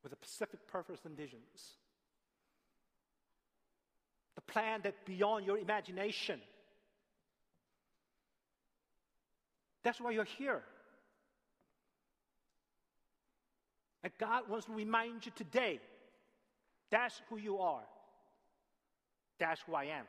with 0.02 0.12
a 0.12 0.16
specific 0.16 0.66
purpose 0.66 1.00
and 1.04 1.16
visions. 1.16 1.78
The 4.34 4.42
plan 4.42 4.80
that 4.82 5.06
beyond 5.06 5.46
your 5.46 5.58
imagination. 5.58 6.40
That's 9.84 10.00
why 10.00 10.10
you're 10.12 10.24
here. 10.24 10.62
And 14.02 14.12
God 14.18 14.48
wants 14.48 14.66
to 14.66 14.72
remind 14.72 15.24
you 15.24 15.32
today 15.36 15.78
that's 16.90 17.20
who 17.28 17.36
you 17.36 17.58
are. 17.58 17.84
That's 19.38 19.60
who 19.62 19.74
I 19.74 19.84
am. 19.84 20.04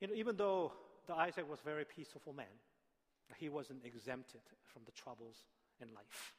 You 0.00 0.06
know, 0.06 0.14
even 0.14 0.36
though 0.36 0.72
the 1.08 1.14
Isaac 1.14 1.48
was 1.48 1.58
a 1.60 1.64
very 1.64 1.84
peaceful 1.84 2.32
man, 2.32 2.46
he 3.36 3.48
wasn't 3.48 3.84
exempted 3.84 4.40
from 4.64 4.82
the 4.84 4.92
troubles 4.92 5.44
in 5.80 5.88
life. 5.94 6.32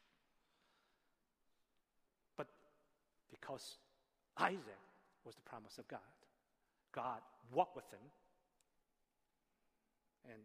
But 2.36 2.48
because 3.30 3.78
Isaac 4.38 4.84
was 5.26 5.36
the 5.36 5.42
promise 5.42 5.78
of 5.78 5.88
God, 5.88 6.00
God 6.92 7.22
walked 7.54 7.76
with 7.76 7.90
him, 7.92 8.00
and 10.32 10.42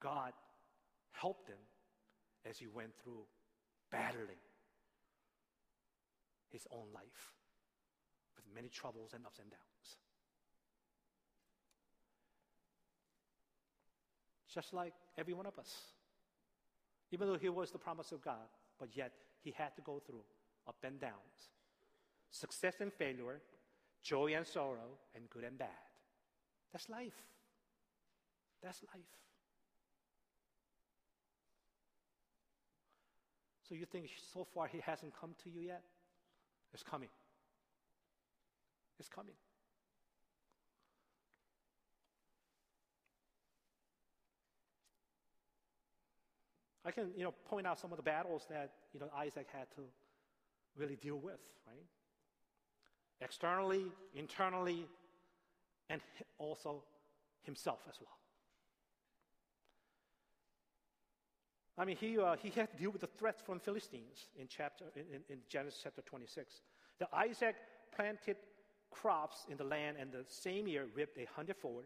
God 0.00 0.32
helped 1.12 1.48
him 1.48 1.58
as 2.48 2.58
he 2.58 2.66
went 2.66 2.92
through 3.02 3.24
battling 3.90 4.42
his 6.50 6.66
own 6.70 6.86
life 6.94 7.34
with 8.36 8.44
many 8.54 8.68
troubles 8.68 9.12
and 9.14 9.24
ups 9.24 9.38
and 9.38 9.50
downs. 9.50 9.96
Just 14.56 14.72
like 14.72 14.94
every 15.18 15.34
one 15.34 15.44
of 15.44 15.58
us. 15.58 15.70
Even 17.12 17.28
though 17.28 17.36
he 17.36 17.50
was 17.50 17.70
the 17.70 17.78
promise 17.78 18.10
of 18.10 18.22
God, 18.22 18.48
but 18.80 18.88
yet 18.96 19.12
he 19.44 19.52
had 19.54 19.76
to 19.76 19.82
go 19.82 20.00
through 20.04 20.24
up 20.66 20.76
and 20.82 20.98
downs, 20.98 21.52
success 22.30 22.76
and 22.80 22.90
failure, 22.90 23.42
joy 24.02 24.32
and 24.34 24.46
sorrow, 24.46 24.96
and 25.14 25.28
good 25.28 25.44
and 25.44 25.58
bad. 25.58 25.68
That's 26.72 26.88
life. 26.88 27.20
That's 28.62 28.82
life. 28.94 29.12
So 33.68 33.74
you 33.74 33.84
think 33.84 34.08
so 34.32 34.46
far 34.54 34.68
he 34.68 34.80
hasn't 34.80 35.12
come 35.20 35.34
to 35.44 35.50
you 35.50 35.60
yet? 35.60 35.82
It's 36.72 36.82
coming. 36.82 37.10
It's 38.98 39.08
coming. 39.08 39.34
I 46.86 46.92
can, 46.92 47.10
you 47.16 47.24
know, 47.24 47.34
point 47.50 47.66
out 47.66 47.80
some 47.80 47.90
of 47.90 47.96
the 47.96 48.02
battles 48.02 48.46
that, 48.48 48.70
you 48.94 49.00
know, 49.00 49.10
Isaac 49.16 49.48
had 49.52 49.68
to 49.74 49.82
really 50.76 50.94
deal 50.94 51.16
with, 51.16 51.40
right? 51.66 51.84
Externally, 53.20 53.86
internally, 54.14 54.86
and 55.90 56.00
also 56.38 56.84
himself 57.42 57.80
as 57.88 57.96
well. 58.00 58.16
I 61.78 61.84
mean, 61.84 61.96
he, 61.96 62.18
uh, 62.18 62.36
he 62.36 62.50
had 62.50 62.70
to 62.70 62.76
deal 62.76 62.90
with 62.90 63.00
the 63.00 63.08
threats 63.08 63.42
from 63.42 63.58
Philistines 63.58 64.28
in, 64.38 64.46
chapter, 64.48 64.84
in, 64.94 65.20
in 65.28 65.40
Genesis 65.48 65.80
chapter 65.82 66.02
26. 66.02 66.62
That 67.00 67.08
Isaac 67.12 67.56
planted 67.94 68.36
crops 68.90 69.44
in 69.50 69.56
the 69.56 69.64
land 69.64 69.96
and 70.00 70.12
the 70.12 70.24
same 70.28 70.68
year 70.68 70.86
reaped 70.94 71.18
a 71.18 71.26
hundredfold 71.34 71.84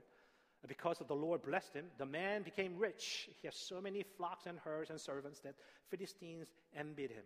because 0.69 1.00
of 1.00 1.09
the 1.09 1.14
Lord 1.14 1.43
blessed 1.43 1.75
him, 1.75 1.87
the 1.99 2.07
man 2.07 2.43
became 2.43 2.76
rich. 2.76 3.29
He 3.40 3.47
had 3.47 3.55
so 3.55 3.81
many 3.81 4.05
flocks 4.17 4.47
and 4.47 4.59
herds 4.59 4.90
and 4.90 5.00
servants 5.00 5.40
that 5.40 5.55
Philistines 5.90 6.49
envied 6.76 7.11
him. 7.11 7.25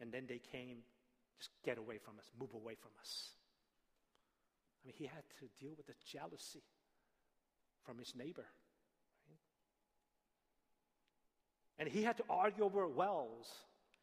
And 0.00 0.12
then 0.12 0.24
they 0.28 0.40
came, 0.52 0.78
just 1.38 1.50
get 1.64 1.78
away 1.78 1.98
from 1.98 2.18
us, 2.18 2.30
move 2.38 2.54
away 2.54 2.74
from 2.74 2.90
us. 3.00 3.30
I 4.82 4.86
mean, 4.86 4.94
he 4.96 5.04
had 5.04 5.24
to 5.40 5.46
deal 5.58 5.72
with 5.76 5.86
the 5.86 5.94
jealousy 6.06 6.62
from 7.82 7.98
his 7.98 8.14
neighbor. 8.14 8.46
Right? 9.28 9.38
And 11.78 11.88
he 11.88 12.02
had 12.02 12.16
to 12.18 12.24
argue 12.28 12.64
over 12.64 12.86
wells. 12.88 13.48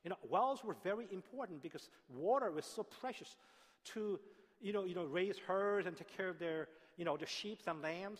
You 0.03 0.09
know, 0.09 0.17
wells 0.29 0.63
were 0.63 0.75
very 0.83 1.07
important 1.11 1.61
because 1.61 1.89
water 2.09 2.51
was 2.51 2.65
so 2.65 2.83
precious 2.83 3.35
to, 3.93 4.19
you 4.61 4.73
know, 4.73 4.83
you 4.83 4.95
know 4.95 5.05
raise 5.05 5.37
herds 5.47 5.87
and 5.87 5.95
take 5.95 6.15
care 6.15 6.29
of 6.29 6.39
their, 6.39 6.67
you 6.95 7.05
know, 7.05 7.17
the 7.17 7.25
sheep 7.25 7.59
and 7.67 7.81
lambs. 7.81 8.19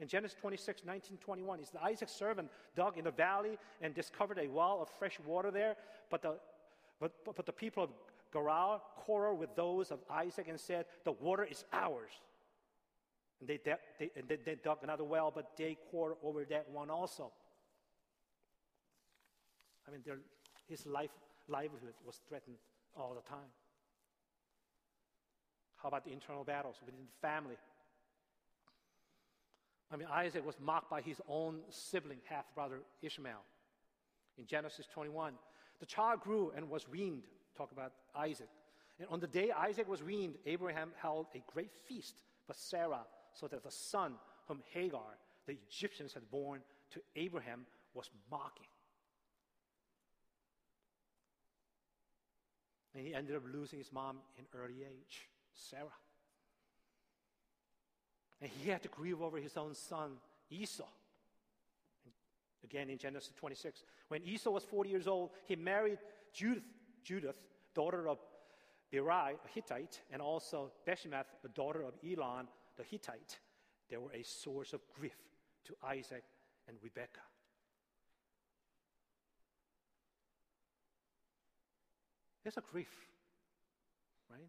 In 0.00 0.06
Genesis 0.06 0.36
26, 0.40 0.82
19, 0.86 1.18
21, 1.18 1.58
it's 1.58 1.72
Isaac's 1.82 2.12
servant 2.12 2.48
dug 2.76 2.96
in 2.98 3.04
the 3.04 3.10
valley 3.10 3.58
and 3.80 3.94
discovered 3.94 4.38
a 4.38 4.46
well 4.46 4.78
of 4.80 4.88
fresh 4.98 5.18
water 5.26 5.50
there. 5.50 5.74
But 6.08 6.22
the, 6.22 6.36
but, 7.00 7.12
but 7.24 7.46
the 7.46 7.52
people 7.52 7.82
of 7.82 7.90
Gerar 8.32 8.80
quarreled 8.96 9.40
with 9.40 9.54
those 9.56 9.90
of 9.90 9.98
Isaac 10.10 10.46
and 10.48 10.58
said, 10.58 10.84
The 11.04 11.12
water 11.12 11.44
is 11.44 11.64
ours. 11.72 12.12
And 13.40 13.48
they, 13.48 13.58
they, 13.64 14.10
and 14.16 14.28
they, 14.28 14.36
they 14.36 14.56
dug 14.62 14.78
another 14.82 15.04
well, 15.04 15.32
but 15.34 15.52
they 15.56 15.76
quarreled 15.90 16.18
over 16.22 16.44
that 16.44 16.68
one 16.70 16.90
also. 16.90 17.32
I 19.86 19.90
mean, 19.90 20.02
his 20.68 20.86
life, 20.86 21.10
livelihood 21.48 21.94
was 22.04 22.20
threatened 22.28 22.56
all 22.96 23.14
the 23.14 23.28
time. 23.28 23.50
How 25.76 25.88
about 25.88 26.04
the 26.04 26.12
internal 26.12 26.44
battles 26.44 26.76
within 26.84 27.00
the 27.00 27.26
family? 27.26 27.56
I 29.90 29.96
mean, 29.96 30.08
Isaac 30.10 30.44
was 30.44 30.56
mocked 30.60 30.90
by 30.90 31.00
his 31.00 31.20
own 31.28 31.60
sibling, 31.70 32.18
half 32.28 32.44
brother 32.54 32.80
Ishmael. 33.02 33.42
In 34.36 34.46
Genesis 34.46 34.86
21, 34.92 35.34
the 35.80 35.86
child 35.86 36.20
grew 36.20 36.52
and 36.54 36.68
was 36.68 36.88
weaned. 36.88 37.24
Talk 37.56 37.72
about 37.72 37.92
Isaac. 38.14 38.48
And 38.98 39.08
on 39.10 39.20
the 39.20 39.26
day 39.26 39.50
Isaac 39.50 39.88
was 39.88 40.02
weaned, 40.02 40.36
Abraham 40.46 40.90
held 41.00 41.26
a 41.34 41.42
great 41.52 41.74
feast, 41.86 42.22
for 42.46 42.54
Sarah 42.54 43.06
so 43.32 43.46
that 43.48 43.62
the 43.62 43.70
son 43.70 44.14
whom 44.46 44.62
Hagar, 44.72 45.18
the 45.46 45.56
Egyptians, 45.68 46.12
had 46.14 46.30
born 46.30 46.60
to 46.90 47.00
Abraham 47.16 47.66
was 47.94 48.10
mocking. 48.30 48.66
And 52.94 53.06
he 53.06 53.14
ended 53.14 53.36
up 53.36 53.42
losing 53.52 53.78
his 53.78 53.92
mom 53.92 54.18
in 54.38 54.44
early 54.58 54.82
age, 54.82 55.28
Sarah. 55.54 55.92
And 58.40 58.50
he 58.50 58.70
had 58.70 58.82
to 58.82 58.88
grieve 58.88 59.20
over 59.20 59.38
his 59.38 59.56
own 59.56 59.74
son, 59.74 60.12
Esau. 60.50 60.84
Again 62.64 62.90
in 62.90 62.98
Genesis 62.98 63.32
26. 63.36 63.82
When 64.08 64.22
Esau 64.22 64.50
was 64.50 64.64
40 64.64 64.90
years 64.90 65.06
old, 65.06 65.30
he 65.46 65.56
married 65.56 65.98
Judith, 66.32 66.64
Judith 67.02 67.36
daughter 67.74 68.08
of 68.08 68.18
Beeri, 68.90 69.34
a 69.34 69.48
Hittite, 69.54 70.00
and 70.10 70.20
also 70.20 70.72
Bashemath, 70.86 71.26
the 71.42 71.48
daughter 71.50 71.82
of 71.82 71.94
Elon, 72.04 72.48
the 72.76 72.82
Hittite. 72.82 73.38
They 73.88 73.96
were 73.96 74.12
a 74.12 74.24
source 74.24 74.72
of 74.72 74.80
grief 74.98 75.16
to 75.66 75.74
Isaac 75.86 76.24
and 76.66 76.76
Rebekah. 76.82 77.20
There's 82.42 82.56
a 82.56 82.62
grief, 82.72 82.92
right? 84.30 84.48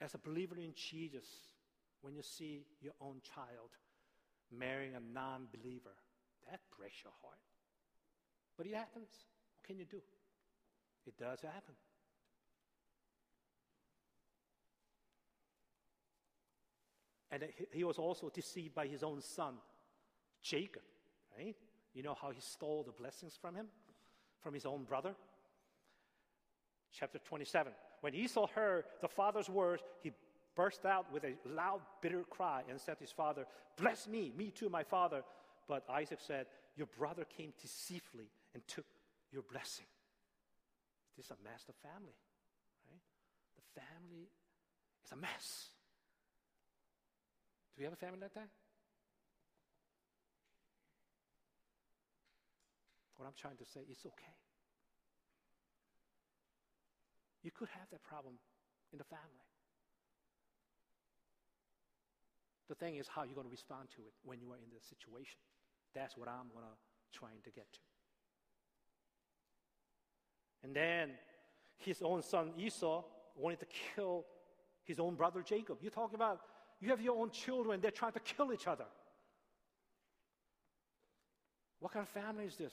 As 0.00 0.14
a 0.14 0.18
believer 0.18 0.56
in 0.56 0.74
Jesus, 0.74 1.24
when 2.06 2.14
you 2.14 2.22
see 2.22 2.64
your 2.80 2.92
own 3.00 3.16
child 3.34 3.70
marrying 4.56 4.94
a 4.94 5.00
non 5.12 5.48
believer, 5.52 5.90
that 6.48 6.60
breaks 6.78 7.02
your 7.02 7.12
heart. 7.20 7.40
But 8.56 8.66
it 8.66 8.74
happens. 8.74 9.08
What 9.56 9.66
can 9.66 9.76
you 9.76 9.86
do? 9.86 10.00
It 11.04 11.18
does 11.18 11.40
happen. 11.40 11.74
And 17.32 17.42
he 17.72 17.82
was 17.82 17.98
also 17.98 18.30
deceived 18.32 18.72
by 18.72 18.86
his 18.86 19.02
own 19.02 19.20
son, 19.20 19.54
Jacob, 20.44 20.82
right? 21.36 21.56
You 21.92 22.04
know 22.04 22.14
how 22.14 22.30
he 22.30 22.40
stole 22.40 22.84
the 22.84 22.92
blessings 22.92 23.36
from 23.40 23.56
him, 23.56 23.66
from 24.38 24.54
his 24.54 24.64
own 24.64 24.84
brother? 24.84 25.16
Chapter 26.92 27.18
27. 27.18 27.72
When 28.00 28.14
Esau 28.14 28.46
heard 28.54 28.84
the 29.00 29.08
father's 29.08 29.50
words, 29.50 29.82
he 30.04 30.12
burst 30.56 30.84
out 30.84 31.12
with 31.12 31.24
a 31.24 31.34
loud, 31.48 31.80
bitter 32.00 32.24
cry 32.28 32.62
and 32.68 32.80
said 32.80 32.98
to 32.98 33.04
his 33.04 33.12
father, 33.12 33.46
Bless 33.76 34.08
me, 34.08 34.32
me 34.36 34.50
too, 34.50 34.68
my 34.68 34.82
father. 34.82 35.22
But 35.68 35.84
Isaac 35.88 36.18
said, 36.26 36.46
Your 36.76 36.88
brother 36.98 37.24
came 37.24 37.52
deceitfully 37.60 38.30
and 38.54 38.66
took 38.66 38.86
your 39.32 39.42
blessing. 39.42 39.86
This 41.16 41.26
is 41.26 41.30
a 41.30 41.44
mess, 41.44 41.64
up 41.68 41.76
family, 41.82 42.16
right? 42.90 43.00
The 43.56 43.80
family 43.80 44.28
is 45.04 45.12
a 45.12 45.16
mess. 45.16 45.70
Do 47.74 47.80
we 47.80 47.84
have 47.84 47.92
a 47.92 47.96
family 47.96 48.18
like 48.20 48.34
that? 48.34 48.48
What 53.16 53.26
I'm 53.26 53.36
trying 53.36 53.56
to 53.56 53.64
say, 53.64 53.80
it's 53.88 54.04
okay. 54.04 54.36
You 57.42 57.50
could 57.50 57.68
have 57.68 57.88
that 57.90 58.02
problem 58.02 58.34
in 58.92 58.98
the 58.98 59.04
family. 59.04 59.45
The 62.68 62.74
thing 62.74 62.96
is 62.96 63.06
how 63.06 63.22
you're 63.22 63.34
going 63.34 63.46
to 63.46 63.50
respond 63.50 63.88
to 63.96 64.02
it 64.02 64.12
when 64.24 64.40
you 64.40 64.50
are 64.50 64.56
in 64.56 64.70
the 64.74 64.80
situation. 64.84 65.38
That's 65.94 66.16
what 66.16 66.28
I'm 66.28 66.48
going 66.52 66.64
to 66.64 67.18
trying 67.18 67.40
to 67.44 67.50
get 67.50 67.72
to. 67.72 67.78
And 70.64 70.74
then 70.74 71.10
his 71.78 72.02
own 72.02 72.22
son 72.22 72.52
Esau 72.58 73.04
wanted 73.36 73.60
to 73.60 73.66
kill 73.94 74.24
his 74.84 74.98
own 74.98 75.14
brother 75.14 75.42
Jacob. 75.42 75.78
You're 75.80 75.90
talking 75.90 76.16
about 76.16 76.40
you 76.80 76.90
have 76.90 77.00
your 77.00 77.16
own 77.16 77.30
children, 77.30 77.80
they're 77.80 77.90
trying 77.90 78.12
to 78.12 78.20
kill 78.20 78.52
each 78.52 78.66
other. 78.66 78.84
What 81.80 81.92
kind 81.92 82.02
of 82.02 82.08
family 82.08 82.44
is 82.44 82.56
this? 82.56 82.72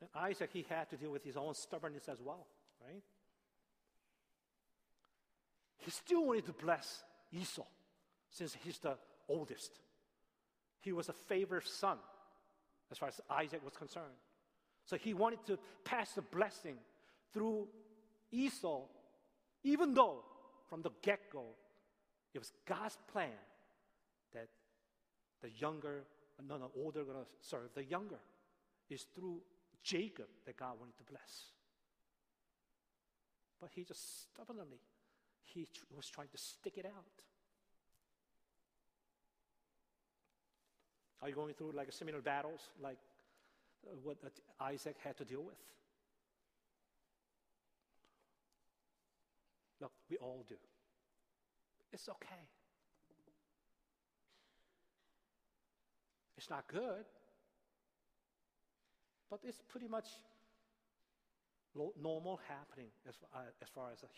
And 0.00 0.08
Isaac, 0.14 0.50
he 0.52 0.64
had 0.68 0.88
to 0.90 0.96
deal 0.96 1.10
with 1.10 1.24
his 1.24 1.36
own 1.36 1.54
stubbornness 1.54 2.08
as 2.08 2.18
well, 2.22 2.46
right? 2.82 3.02
He 5.80 5.90
still 5.90 6.24
wanted 6.24 6.46
to 6.46 6.52
bless 6.52 7.02
Esau 7.32 7.66
since 8.30 8.56
he's 8.62 8.78
the 8.78 8.96
oldest. 9.28 9.72
He 10.80 10.92
was 10.92 11.08
a 11.08 11.12
favored 11.12 11.66
son 11.66 11.98
as 12.90 12.98
far 12.98 13.08
as 13.08 13.20
Isaac 13.30 13.64
was 13.64 13.74
concerned. 13.76 14.16
So 14.84 14.96
he 14.96 15.14
wanted 15.14 15.44
to 15.46 15.58
pass 15.84 16.12
the 16.12 16.22
blessing 16.22 16.76
through 17.32 17.68
Esau, 18.32 18.82
even 19.62 19.94
though 19.94 20.24
from 20.68 20.82
the 20.82 20.90
get 21.02 21.30
go 21.32 21.44
it 22.32 22.38
was 22.38 22.52
God's 22.66 22.96
plan 23.12 23.30
that 24.32 24.48
the 25.42 25.50
younger, 25.50 26.04
no, 26.46 26.56
no, 26.56 26.70
older 26.76 27.04
going 27.04 27.18
to 27.18 27.26
serve 27.40 27.70
the 27.74 27.84
younger. 27.84 28.20
Is 28.88 29.06
through 29.14 29.40
Jacob 29.84 30.26
that 30.46 30.56
God 30.56 30.74
wanted 30.80 30.96
to 30.98 31.04
bless. 31.04 31.52
But 33.60 33.70
he 33.72 33.84
just 33.84 34.22
stubbornly, 34.22 34.80
he 35.54 35.66
tr- 35.72 35.84
was 35.96 36.08
trying 36.08 36.28
to 36.28 36.38
stick 36.38 36.78
it 36.78 36.86
out. 36.86 37.22
Are 41.22 41.28
you 41.28 41.34
going 41.34 41.54
through 41.54 41.72
like 41.72 41.92
similar 41.92 42.20
battles 42.20 42.60
like 42.82 42.96
uh, 43.86 43.94
what 44.02 44.16
Isaac 44.60 44.96
had 45.04 45.16
to 45.18 45.24
deal 45.24 45.42
with? 45.42 45.56
Look, 49.80 49.92
we 50.10 50.16
all 50.16 50.44
do. 50.48 50.56
It's 51.92 52.08
okay. 52.08 52.48
It's 56.36 56.48
not 56.48 56.66
good, 56.68 57.04
but 59.30 59.40
it's 59.44 59.60
pretty 59.68 59.88
much 59.88 60.06
normal 61.74 62.40
happening 62.48 62.88
as, 63.08 63.14
uh, 63.34 63.38
as 63.62 63.68
far 63.74 63.90
as 63.92 64.00
the, 64.00 64.08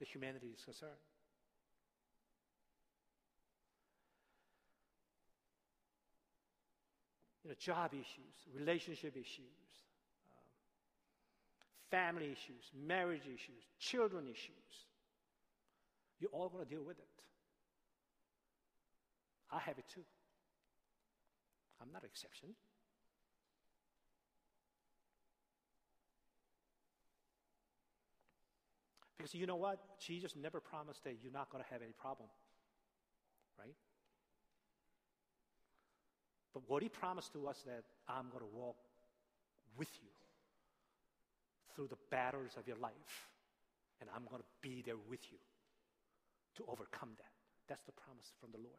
the 0.00 0.04
humanity 0.04 0.48
is 0.54 0.64
concerned. 0.64 0.92
You 7.42 7.50
know, 7.50 7.56
job 7.58 7.92
issues, 7.92 8.34
relationship 8.56 9.16
issues, 9.16 9.68
um, 10.32 10.48
family 11.90 12.26
issues, 12.26 12.64
marriage 12.86 13.26
issues, 13.26 13.62
children 13.78 14.24
issues. 14.24 14.72
You're 16.20 16.30
all 16.30 16.48
going 16.48 16.64
to 16.64 16.70
deal 16.70 16.84
with 16.84 16.98
it. 16.98 17.04
I 19.52 19.58
have 19.58 19.78
it 19.78 19.84
too. 19.92 20.04
I'm 21.82 21.92
not 21.92 22.02
an 22.02 22.08
exception. 22.10 22.48
Because 29.24 29.40
you 29.40 29.46
know 29.46 29.56
what? 29.56 29.78
Jesus 29.98 30.36
never 30.36 30.60
promised 30.60 31.02
that 31.04 31.16
you're 31.22 31.32
not 31.32 31.48
going 31.48 31.64
to 31.64 31.70
have 31.72 31.80
any 31.80 31.94
problem. 31.98 32.28
Right? 33.58 33.72
But 36.52 36.64
what 36.68 36.82
he 36.82 36.90
promised 36.90 37.32
to 37.32 37.48
us 37.48 37.64
that 37.64 37.84
I'm 38.06 38.28
going 38.28 38.44
to 38.44 38.54
walk 38.54 38.76
with 39.78 39.88
you 40.02 40.10
through 41.74 41.86
the 41.86 41.96
battles 42.10 42.50
of 42.58 42.68
your 42.68 42.76
life. 42.76 43.30
And 44.02 44.10
I'm 44.14 44.24
going 44.28 44.42
to 44.42 44.48
be 44.60 44.82
there 44.84 45.00
with 45.08 45.24
you 45.32 45.38
to 46.56 46.64
overcome 46.70 47.16
that. 47.16 47.32
That's 47.66 47.84
the 47.84 47.92
promise 47.92 48.30
from 48.38 48.50
the 48.52 48.58
Lord. 48.58 48.76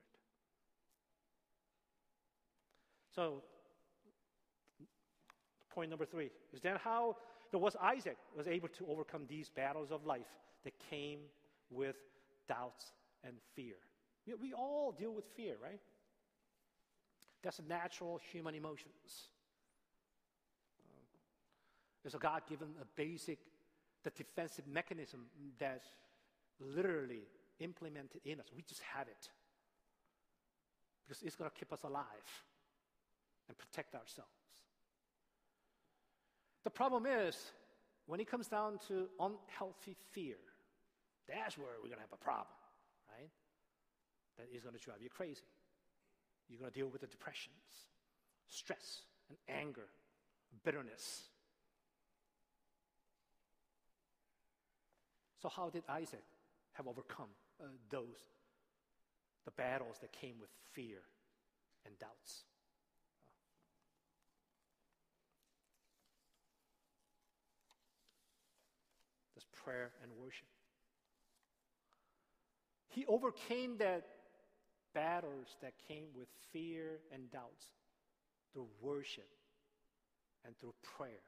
So, 3.16 3.42
point 5.72 5.90
number 5.90 6.06
three 6.06 6.30
is 6.54 6.62
then 6.62 6.76
how 6.84 7.16
there 7.56 7.62
was 7.62 7.78
Isaac 7.82 8.18
was 8.36 8.50
able 8.50 8.68
to 8.68 8.86
overcome 8.90 9.22
these 9.30 9.48
battles 9.48 9.90
of 9.90 10.06
life 10.06 10.28
that 10.66 10.74
came 10.90 11.20
with 11.72 11.96
doubts 12.50 12.92
and 13.24 13.34
fear. 13.54 13.76
We, 14.28 14.34
we 14.34 14.54
all 14.54 14.92
deal 14.92 15.14
with 15.14 15.24
fear, 15.38 15.56
right? 15.64 15.80
That's 17.44 17.62
natural 17.66 18.20
human 18.34 18.56
emotions. 18.56 19.30
There's 22.04 22.14
a 22.14 22.18
God 22.18 22.42
given 22.50 22.68
a 22.82 22.86
basic, 22.98 23.40
the 24.04 24.10
defensive 24.10 24.68
mechanism 24.68 25.22
that's 25.58 25.88
literally 26.60 27.24
implemented 27.62 28.20
in 28.26 28.42
us. 28.42 28.48
We 28.54 28.64
just 28.68 28.82
have 28.82 29.08
it. 29.08 29.30
Because 31.08 31.24
it's 31.24 31.38
going 31.38 31.50
to 31.50 31.56
keep 31.58 31.72
us 31.72 31.84
alive 31.86 32.44
and 33.48 33.58
protect 33.58 33.96
ourselves. 33.96 34.45
The 36.66 36.72
problem 36.72 37.06
is, 37.06 37.38
when 38.08 38.20
it 38.20 38.30
comes 38.30 38.48
down 38.48 38.80
to 38.88 39.08
unhealthy 39.20 39.96
fear, 40.12 40.36
that's 41.28 41.58
where 41.58 41.68
we're 41.78 41.90
going 41.90 42.02
to 42.02 42.02
have 42.02 42.12
a 42.12 42.24
problem, 42.24 42.58
right? 43.08 43.30
That 44.38 44.48
is 44.54 44.64
going 44.64 44.76
to 44.76 44.82
drive 44.82 45.02
you 45.02 45.10
crazy. 45.10 45.46
You're 46.50 46.60
going 46.60 46.72
to 46.72 46.78
deal 46.78 46.88
with 46.88 47.02
the 47.02 47.08
depressions, 47.08 47.56
stress, 48.48 49.04
and 49.30 49.38
anger, 49.48 49.88
bitterness. 50.64 51.24
So, 55.42 55.50
how 55.50 55.70
did 55.70 55.84
Isaac 55.88 56.24
have 56.74 56.88
overcome 56.88 57.30
uh, 57.62 57.68
those, 57.92 58.18
the 59.46 59.52
battles 59.52 59.98
that 60.02 60.12
came 60.12 60.40
with 60.40 60.50
fear 60.74 60.98
and 61.86 61.98
doubts? 62.00 62.44
This 69.36 69.46
prayer 69.66 69.92
and 70.02 70.12
worship. 70.22 70.48
He 72.90 73.06
overcame 73.08 73.78
that 73.80 74.06
battles 74.94 75.58
that 75.62 75.74
came 75.88 76.06
with 76.16 76.28
fear 76.54 77.00
and 77.12 77.30
doubts 77.32 77.66
through 78.54 78.68
worship 78.82 79.28
and 80.46 80.58
through 80.58 80.74
prayer. 80.98 81.26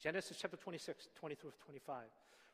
Genesis 0.00 0.38
chapter 0.40 0.56
26, 0.56 1.08
20 1.16 1.34
through 1.34 1.52
25. 1.64 2.04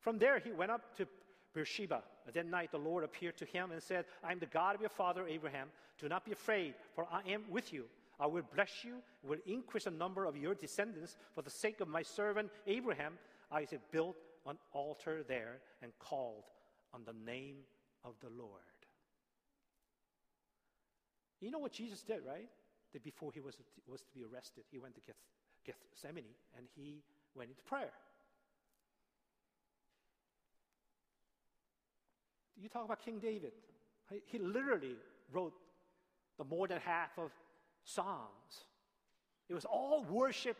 From 0.00 0.18
there, 0.18 0.38
he 0.38 0.52
went 0.52 0.70
up 0.70 0.96
to 0.96 1.06
Beersheba. 1.52 2.02
That 2.32 2.46
night, 2.46 2.72
the 2.72 2.78
Lord 2.78 3.04
appeared 3.04 3.36
to 3.38 3.44
him 3.44 3.70
and 3.70 3.82
said, 3.82 4.06
I 4.22 4.32
am 4.32 4.38
the 4.38 4.46
God 4.46 4.74
of 4.74 4.80
your 4.80 4.90
father 4.90 5.26
Abraham. 5.28 5.68
Do 6.00 6.08
not 6.08 6.24
be 6.24 6.32
afraid, 6.32 6.74
for 6.94 7.06
I 7.12 7.20
am 7.30 7.42
with 7.50 7.72
you. 7.72 7.84
I 8.18 8.26
will 8.26 8.44
bless 8.54 8.84
you, 8.84 9.02
will 9.22 9.40
increase 9.44 9.84
the 9.84 9.90
number 9.90 10.24
of 10.24 10.36
your 10.36 10.54
descendants 10.54 11.16
for 11.34 11.42
the 11.42 11.50
sake 11.50 11.80
of 11.80 11.88
my 11.88 12.02
servant 12.02 12.50
Abraham. 12.66 13.18
Isaac 13.52 13.80
built 13.90 14.16
an 14.46 14.58
altar 14.72 15.22
there 15.26 15.58
and 15.82 15.92
called 15.98 16.44
on 16.92 17.02
the 17.04 17.14
name 17.24 17.56
of 18.04 18.14
the 18.20 18.28
Lord. 18.28 18.60
You 21.40 21.50
know 21.50 21.58
what 21.58 21.72
Jesus 21.72 22.02
did, 22.02 22.20
right? 22.26 22.48
That 22.92 23.02
before 23.02 23.32
he 23.32 23.40
was, 23.40 23.56
was 23.86 24.02
to 24.02 24.12
be 24.14 24.24
arrested, 24.24 24.64
he 24.70 24.78
went 24.78 24.94
to 24.94 25.00
Gethsemane 25.66 26.24
and 26.56 26.66
he 26.74 27.02
went 27.34 27.50
into 27.50 27.62
prayer. 27.62 27.90
You 32.60 32.68
talk 32.68 32.84
about 32.84 33.04
King 33.04 33.18
David. 33.18 33.52
He 34.26 34.38
literally 34.38 34.96
wrote 35.32 35.54
the 36.38 36.44
more 36.44 36.68
than 36.68 36.78
half 36.80 37.18
of 37.18 37.30
Psalms. 37.84 38.64
It 39.48 39.54
was 39.54 39.64
all 39.64 40.04
worship 40.08 40.56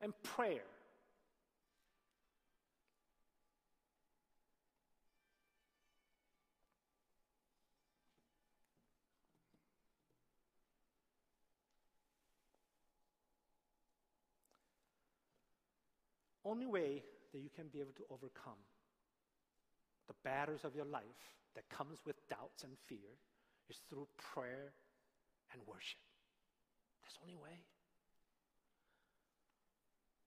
and 0.00 0.12
prayer. 0.22 0.62
Only 16.46 16.66
way 16.66 17.02
that 17.32 17.40
you 17.40 17.50
can 17.54 17.66
be 17.72 17.80
able 17.80 17.92
to 17.96 18.04
overcome 18.08 18.60
the 20.06 20.14
battles 20.22 20.64
of 20.64 20.76
your 20.76 20.84
life 20.84 21.02
that 21.56 21.68
comes 21.68 21.98
with 22.06 22.16
doubts 22.28 22.62
and 22.62 22.72
fear 22.86 23.18
is 23.68 23.80
through 23.90 24.06
prayer 24.32 24.72
and 25.52 25.60
worship. 25.66 25.98
That's 27.02 27.14
the 27.14 27.22
only 27.22 27.42
way. 27.42 27.58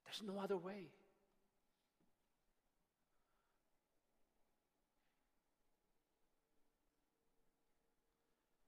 There's 0.03 0.21
no 0.27 0.41
other 0.41 0.57
way. 0.57 0.89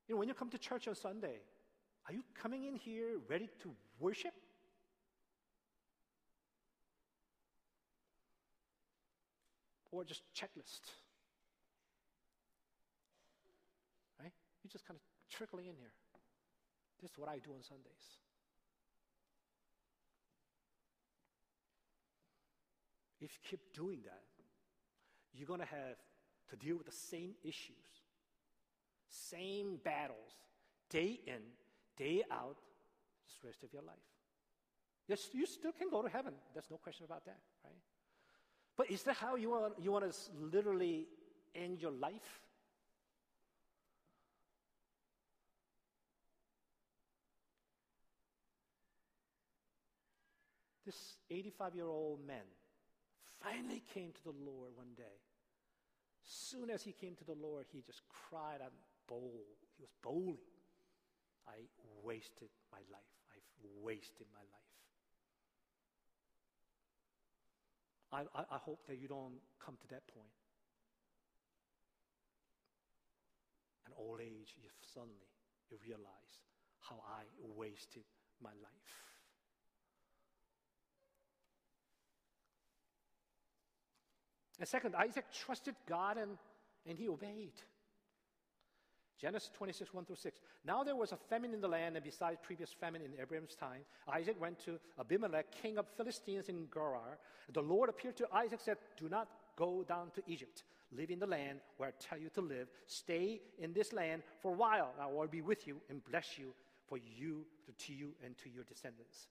You 0.08 0.16
know, 0.16 0.20
when 0.20 0.28
you 0.28 0.34
come 0.34 0.50
to 0.50 0.58
church 0.58 0.88
on 0.88 0.96
Sunday, 0.96 1.40
are 2.08 2.14
you 2.14 2.24
coming 2.42 2.66
in 2.66 2.76
here 2.76 3.18
ready 3.28 3.50
to 3.64 3.72
worship? 4.00 4.34
Or 9.92 10.04
just 10.04 10.24
checklist? 10.34 10.82
Right? 14.20 14.32
You're 14.64 14.72
just 14.72 14.86
kind 14.88 14.98
of 14.98 15.36
trickling 15.36 15.66
in 15.66 15.76
here. 15.76 15.92
This 17.02 17.12
is 17.12 17.18
what 17.18 17.30
I 17.30 17.40
do 17.40 17.52
on 17.54 17.62
Sundays. 17.62 18.18
If 23.20 23.32
you 23.34 23.40
keep 23.50 23.74
doing 23.74 24.00
that, 24.06 24.24
you're 25.34 25.48
going 25.48 25.60
to 25.60 25.66
have 25.66 25.98
to 26.50 26.56
deal 26.56 26.78
with 26.78 26.86
the 26.86 26.92
same 26.92 27.36
issues, 27.44 27.76
same 29.10 29.80
battles, 29.84 30.34
day 30.90 31.20
in, 31.28 31.42
day 31.98 32.24
out, 32.32 32.58
the 33.42 33.48
rest 33.48 33.64
of 33.64 33.74
your 33.74 33.82
life. 33.82 33.96
Yes, 35.08 35.30
you 35.34 35.46
still 35.46 35.72
can 35.72 35.90
go 35.90 36.02
to 36.02 36.10
heaven. 36.10 36.34
There's 36.54 36.70
no 36.70 36.78
question 36.78 37.06
about 37.06 37.26
that, 37.26 37.40
right? 37.64 37.74
But 38.82 38.90
is 38.90 39.04
that 39.04 39.18
how 39.18 39.36
you 39.36 39.52
want, 39.52 39.74
you 39.80 39.92
want 39.92 40.12
to 40.12 40.18
literally 40.52 41.06
end 41.54 41.80
your 41.80 41.92
life? 41.92 42.42
This 50.84 51.18
85 51.30 51.76
year 51.76 51.86
old 51.86 52.26
man 52.26 52.38
finally 53.44 53.84
came 53.94 54.14
to 54.14 54.24
the 54.24 54.34
Lord 54.44 54.72
one 54.74 54.96
day. 54.98 55.04
Soon 56.24 56.72
as 56.72 56.82
he 56.82 56.92
came 56.92 57.14
to 57.18 57.24
the 57.24 57.36
Lord, 57.40 57.68
he 57.72 57.84
just 57.86 58.02
cried 58.10 58.64
out, 58.64 58.74
bowl. 59.08 59.44
He 59.78 59.84
was 59.84 59.92
bowling. 60.02 60.40
I 61.48 61.58
wasted 62.04 62.50
my 62.72 62.80
life. 62.92 63.14
I've 63.32 63.84
wasted 63.84 64.26
my 64.34 64.40
life. 64.40 64.61
I, 68.12 68.22
I, 68.36 68.42
I 68.52 68.58
hope 68.58 68.86
that 68.88 69.00
you 69.00 69.08
don't 69.08 69.40
come 69.64 69.78
to 69.82 69.88
that 69.90 70.06
point. 70.08 70.28
An 73.86 73.94
old 73.98 74.20
age, 74.20 74.56
you 74.62 74.70
suddenly 74.94 75.16
you 75.70 75.78
realize 75.86 76.42
how 76.80 76.96
I 77.08 77.24
wasted 77.56 78.04
my 78.44 78.50
life. 78.50 79.02
And 84.60 84.68
second, 84.68 84.96
Isaac 84.96 85.26
trusted 85.34 85.76
God 85.88 86.18
and, 86.18 86.38
and 86.86 86.98
he 86.98 87.10
obeyed. 87.10 87.54
Genesis 89.22 89.52
26, 89.54 89.94
1 89.94 90.06
through 90.06 90.16
6. 90.16 90.40
Now 90.66 90.84
there 90.84 90.96
was 90.96 91.12
a 91.12 91.18
famine 91.18 91.54
in 91.54 91.62
the 91.62 91.68
land, 91.68 91.96
and 91.96 92.04
besides 92.04 92.40
previous 92.42 92.74
famine 92.74 93.04
in 93.04 93.12
Abraham's 93.22 93.54
time, 93.54 93.82
Isaac 94.12 94.42
went 94.42 94.58
to 94.66 94.80
Abimelech, 95.00 95.46
king 95.62 95.78
of 95.78 95.86
Philistines 95.96 96.50
in 96.50 96.68
Gerar. 96.74 97.20
The 97.54 97.62
Lord 97.62 97.90
appeared 97.90 98.18
to 98.18 98.28
Isaac 98.34 98.60
said, 98.60 98.78
Do 98.98 99.10
not 99.10 99.28
go 99.56 99.86
down 99.88 100.10
to 100.16 100.24
Egypt. 100.26 100.64
Live 100.92 101.12
in 101.12 101.20
the 101.20 101.28
land 101.28 101.60
where 101.78 101.90
I 101.90 101.92
tell 102.00 102.18
you 102.18 102.30
to 102.30 102.42
live. 102.42 102.68
Stay 102.88 103.42
in 103.60 103.74
this 103.74 103.94
land 103.94 104.24
for 104.42 104.54
a 104.54 104.58
while. 104.58 104.92
I 105.00 105.06
will 105.06 105.28
be 105.28 105.42
with 105.42 105.68
you 105.68 105.80
and 105.90 106.04
bless 106.04 106.40
you 106.40 106.54
for 106.88 106.98
you, 106.98 107.46
to 107.78 107.94
you, 107.94 108.14
and 108.26 108.36
to 108.40 108.50
your 108.50 108.64
descendants. 108.64 109.28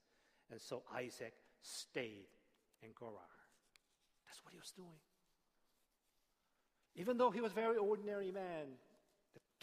And 0.49 0.59
so 0.59 0.83
Isaac 0.95 1.33
stayed 1.61 2.27
in 2.81 2.89
Gerar. 2.97 3.19
That's 4.25 4.43
what 4.43 4.53
he 4.53 4.59
was 4.59 4.71
doing. 4.71 4.87
Even 6.95 7.17
though 7.17 7.29
he 7.29 7.41
was 7.41 7.51
a 7.51 7.55
very 7.55 7.77
ordinary 7.77 8.31
man, 8.31 8.67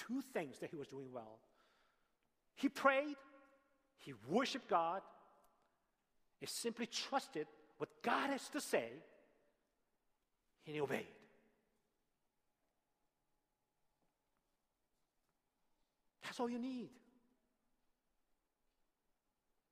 two 0.07 0.23
things 0.33 0.59
that 0.61 0.71
he 0.71 0.77
was 0.77 0.89
doing 0.89 1.09
well 1.13 1.39
he 2.59 2.69
prayed, 2.69 3.15
he 3.99 4.15
worshiped 4.29 4.69
God, 4.69 5.01
he 6.41 6.47
simply 6.47 6.87
trusted 6.87 7.47
what 7.79 7.89
God 8.03 8.31
has 8.31 8.49
to 8.49 8.61
say, 8.61 8.89
and 10.67 10.75
he 10.75 10.81
obeyed. 10.81 11.07
That's 16.25 16.41
all 16.41 16.51
you 16.51 16.59
need. 16.59 16.89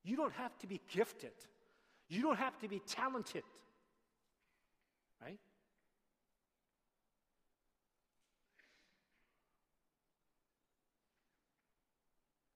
You 0.05 0.15
don't 0.15 0.33
have 0.33 0.57
to 0.59 0.67
be 0.67 0.79
gifted. 0.89 1.33
You 2.07 2.21
don't 2.21 2.39
have 2.39 2.57
to 2.59 2.69
be 2.69 2.79
talented. 2.87 3.43
Right? 5.21 5.39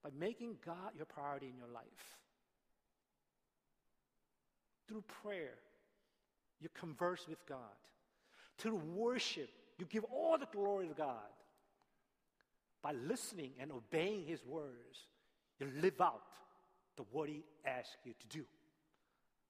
By 0.04 0.10
making 0.18 0.58
God 0.66 0.92
your 0.96 1.06
priority 1.06 1.48
in 1.48 1.58
your 1.58 1.68
life. 1.74 2.18
Through 4.88 5.04
prayer, 5.24 5.58
you 6.60 6.70
converse 6.78 7.26
with 7.28 7.46
God. 7.48 7.58
Through 8.58 8.82
worship, 8.94 9.50
you 9.78 9.86
give 9.86 10.04
all 10.06 10.38
the 10.38 10.48
glory 10.52 10.88
to 10.88 10.94
God. 10.94 11.16
By 12.82 12.94
listening 12.94 13.52
and 13.60 13.72
obeying 13.72 14.26
His 14.26 14.44
words, 14.46 15.08
you 15.60 15.68
live 15.82 16.02
out 16.02 16.22
the 16.98 17.04
what 17.12 17.30
He 17.30 17.44
asks 17.66 17.96
you 18.04 18.14
to 18.20 18.28
do. 18.28 18.44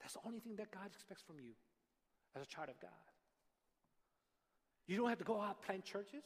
That's 0.02 0.14
the 0.14 0.20
only 0.26 0.40
thing 0.40 0.56
that 0.58 0.72
God 0.72 0.88
expects 0.94 1.22
from 1.22 1.38
you 1.40 1.54
as 2.36 2.42
a 2.42 2.46
child 2.46 2.70
of 2.70 2.80
God. 2.80 2.92
You 4.88 4.98
don't 4.98 5.10
have 5.10 5.20
to 5.20 5.24
go 5.24 5.40
out 5.40 5.58
and 5.58 5.62
plant 5.62 5.86
churches. 5.86 6.24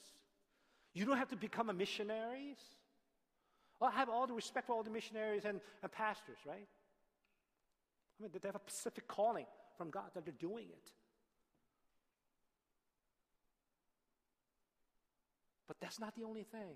You 0.93 1.05
don't 1.05 1.17
have 1.17 1.29
to 1.29 1.35
become 1.35 1.69
a 1.69 1.73
missionary. 1.73 2.55
I 3.81 3.91
have 3.91 4.09
all 4.09 4.25
the 4.25 4.33
respect 4.33 4.67
for 4.67 4.73
all 4.73 4.83
the 4.83 4.89
missionaries 4.89 5.45
and, 5.45 5.59
and 5.83 5.91
pastors, 5.91 6.37
right? 6.45 6.67
I 8.19 8.23
mean, 8.23 8.31
they 8.41 8.47
have 8.47 8.55
a 8.55 8.61
specific 8.67 9.07
calling 9.07 9.45
from 9.77 9.89
God 9.89 10.05
that 10.13 10.25
they're 10.25 10.33
doing 10.39 10.65
it. 10.69 10.91
But 15.67 15.77
that's 15.81 15.99
not 15.99 16.15
the 16.15 16.23
only 16.23 16.43
thing. 16.43 16.75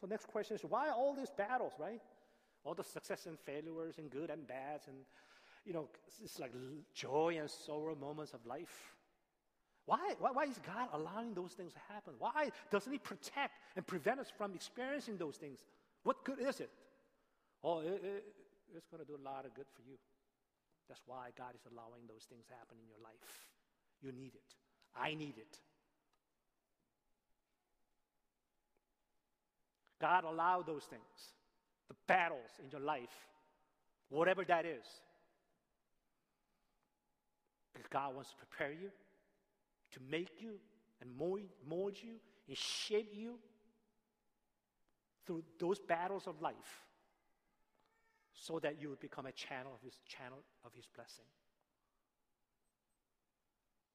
So 0.00 0.06
next 0.06 0.28
question 0.28 0.56
is 0.56 0.62
why 0.62 0.88
all 0.88 1.14
these 1.14 1.30
battles, 1.30 1.72
right? 1.78 2.00
All 2.64 2.74
the 2.74 2.84
success 2.84 3.26
and 3.26 3.38
failures 3.38 3.96
and 3.98 4.10
good 4.10 4.30
and 4.30 4.46
bad, 4.46 4.80
and 4.86 4.96
you 5.64 5.72
know, 5.72 5.88
it's 6.22 6.38
like 6.38 6.52
joy 6.94 7.36
and 7.38 7.50
sorrow 7.50 7.94
moments 7.94 8.32
of 8.32 8.44
life. 8.46 8.94
Why, 9.90 10.14
why, 10.20 10.30
why 10.30 10.44
is 10.44 10.60
God 10.64 10.86
allowing 10.92 11.34
those 11.34 11.50
things 11.50 11.72
to 11.72 11.80
happen? 11.92 12.12
Why 12.20 12.52
doesn't 12.70 12.92
He 12.92 13.00
protect 13.00 13.58
and 13.74 13.84
prevent 13.84 14.20
us 14.20 14.28
from 14.38 14.54
experiencing 14.54 15.16
those 15.16 15.34
things? 15.34 15.58
What 16.04 16.22
good 16.22 16.38
is 16.38 16.60
it? 16.60 16.70
Oh, 17.64 17.80
it, 17.80 18.00
it, 18.04 18.24
it's 18.76 18.86
going 18.86 19.04
to 19.04 19.04
do 19.04 19.18
a 19.20 19.24
lot 19.28 19.46
of 19.46 19.52
good 19.52 19.66
for 19.74 19.82
you. 19.82 19.96
That's 20.88 21.02
why 21.06 21.30
God 21.36 21.56
is 21.56 21.66
allowing 21.72 22.06
those 22.06 22.22
things 22.30 22.46
to 22.46 22.52
happen 22.52 22.76
in 22.80 22.86
your 22.86 23.02
life. 23.02 23.50
You 24.00 24.12
need 24.12 24.36
it. 24.36 24.54
I 24.96 25.14
need 25.14 25.34
it. 25.36 25.58
God 30.00 30.22
allowed 30.22 30.68
those 30.68 30.84
things, 30.84 31.02
the 31.88 31.96
battles 32.06 32.52
in 32.62 32.70
your 32.70 32.80
life, 32.80 33.26
whatever 34.08 34.44
that 34.44 34.64
is. 34.64 34.86
Because 37.72 37.88
God 37.88 38.14
wants 38.14 38.30
to 38.30 38.36
prepare 38.36 38.70
you, 38.70 38.90
to 39.92 40.00
make 40.10 40.40
you, 40.40 40.58
and 41.00 41.10
mold, 41.16 41.94
you, 42.02 42.14
and 42.48 42.56
shape 42.56 43.12
you 43.14 43.38
through 45.26 45.42
those 45.58 45.78
battles 45.78 46.26
of 46.26 46.40
life 46.42 46.84
so 48.34 48.58
that 48.58 48.80
you 48.80 48.88
would 48.88 49.00
become 49.00 49.26
a 49.26 49.32
channel 49.32 49.72
of 49.74 49.82
his 49.82 49.94
channel 50.06 50.38
of 50.64 50.72
his 50.74 50.86
blessing. 50.94 51.24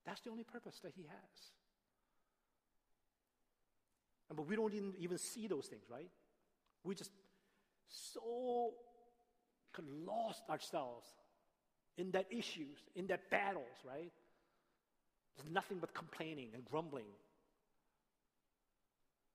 That's 0.06 0.22
the 0.22 0.30
only 0.30 0.44
purpose 0.44 0.80
that 0.84 0.94
he 0.96 1.04
has. 1.04 1.52
But 4.36 4.48
we 4.48 4.56
don't 4.56 4.74
even, 4.74 4.94
even 5.00 5.18
see 5.18 5.48
those 5.48 5.68
things, 5.68 5.84
right? 5.90 6.10
We 6.84 6.96
just 6.96 7.12
so 7.88 8.74
lost 10.06 10.44
ourselves 10.50 11.08
in 11.98 12.12
that 12.12 12.26
issues, 12.30 12.78
in 12.96 13.08
that 13.08 13.30
battles, 13.30 13.78
right? 13.86 14.12
There's 15.38 15.52
nothing 15.52 15.78
but 15.80 15.94
complaining 15.94 16.50
and 16.54 16.64
grumbling. 16.66 17.12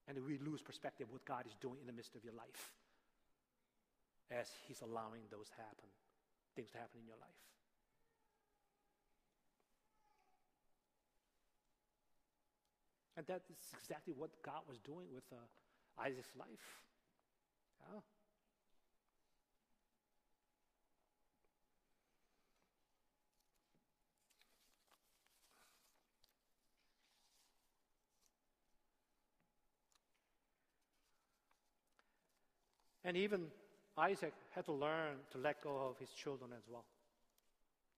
And 0.08 0.18
we 0.26 0.38
lose 0.38 0.62
perspective 0.62 1.06
of 1.08 1.12
what 1.12 1.24
God 1.24 1.46
is 1.46 1.54
doing 1.60 1.78
in 1.80 1.86
the 1.86 1.92
midst 1.92 2.16
of 2.16 2.24
your 2.24 2.34
life 2.34 2.72
as 4.30 4.48
He's 4.66 4.80
allowing 4.80 5.22
those 5.30 5.50
happen, 5.56 5.90
things 6.56 6.70
to 6.70 6.78
happen 6.78 7.00
in 7.00 7.06
your 7.06 7.18
life. 7.20 7.40
And 13.16 13.26
that 13.26 13.42
is 13.50 13.58
exactly 13.76 14.14
what 14.16 14.30
God 14.42 14.62
was 14.66 14.78
doing 14.78 15.06
with 15.12 15.24
uh, 15.30 15.36
Isaac's 16.00 16.32
life. 16.38 16.80
Yeah. 17.92 18.00
And 33.10 33.16
even 33.16 33.50
Isaac 33.98 34.34
had 34.54 34.66
to 34.66 34.72
learn 34.72 35.18
to 35.32 35.38
let 35.38 35.60
go 35.64 35.90
of 35.90 35.98
his 35.98 36.10
children 36.10 36.52
as 36.56 36.62
well. 36.70 36.84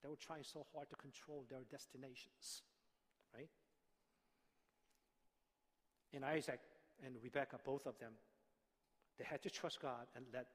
They 0.03 0.09
were 0.09 0.17
trying 0.17 0.43
so 0.43 0.65
hard 0.73 0.89
to 0.89 0.97
control 0.97 1.45
their 1.51 1.69
destinations, 1.71 2.63
right? 3.37 3.51
And 6.15 6.25
Isaac 6.25 6.61
and 7.05 7.15
Rebekah, 7.23 7.59
both 7.63 7.85
of 7.85 7.99
them, 7.99 8.13
they 9.19 9.27
had 9.29 9.43
to 9.43 9.51
trust 9.51 9.83
God 9.83 10.09
and 10.17 10.25
let 10.33 10.47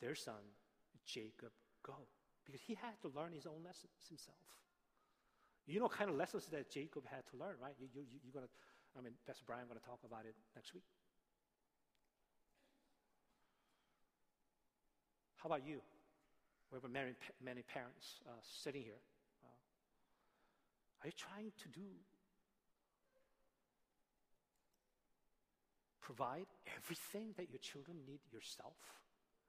their 0.00 0.14
son, 0.14 0.40
Jacob, 1.04 1.52
go. 1.84 2.08
Because 2.46 2.62
he 2.62 2.72
had 2.72 2.96
to 3.02 3.12
learn 3.14 3.34
his 3.34 3.44
own 3.44 3.60
lessons 3.62 3.92
himself. 4.08 4.40
You 5.66 5.80
know, 5.80 5.88
kind 5.88 6.08
of 6.08 6.16
lessons 6.16 6.46
that 6.46 6.70
Jacob 6.70 7.04
had 7.12 7.26
to 7.28 7.36
learn, 7.36 7.56
right? 7.60 7.74
You, 7.78 7.88
you, 7.92 8.04
you're 8.24 8.32
going 8.32 8.46
to, 8.46 8.52
I 8.98 9.02
mean, 9.02 9.12
Pastor 9.26 9.44
Brian 9.46 9.66
going 9.68 9.78
to 9.78 9.84
talk 9.84 10.00
about 10.02 10.24
it 10.24 10.34
next 10.56 10.72
week. 10.72 10.84
How 15.44 15.48
about 15.48 15.68
you? 15.68 15.82
We 16.72 16.78
have 16.80 16.90
many, 16.90 17.12
many 17.44 17.60
parents 17.60 18.16
uh, 18.26 18.30
sitting 18.40 18.80
here. 18.80 19.02
Uh, 19.44 21.02
are 21.02 21.06
you 21.08 21.12
trying 21.18 21.52
to 21.60 21.68
do, 21.68 21.84
provide 26.00 26.46
everything 26.78 27.34
that 27.36 27.50
your 27.50 27.58
children 27.58 27.98
need 28.06 28.20
yourself 28.32 28.72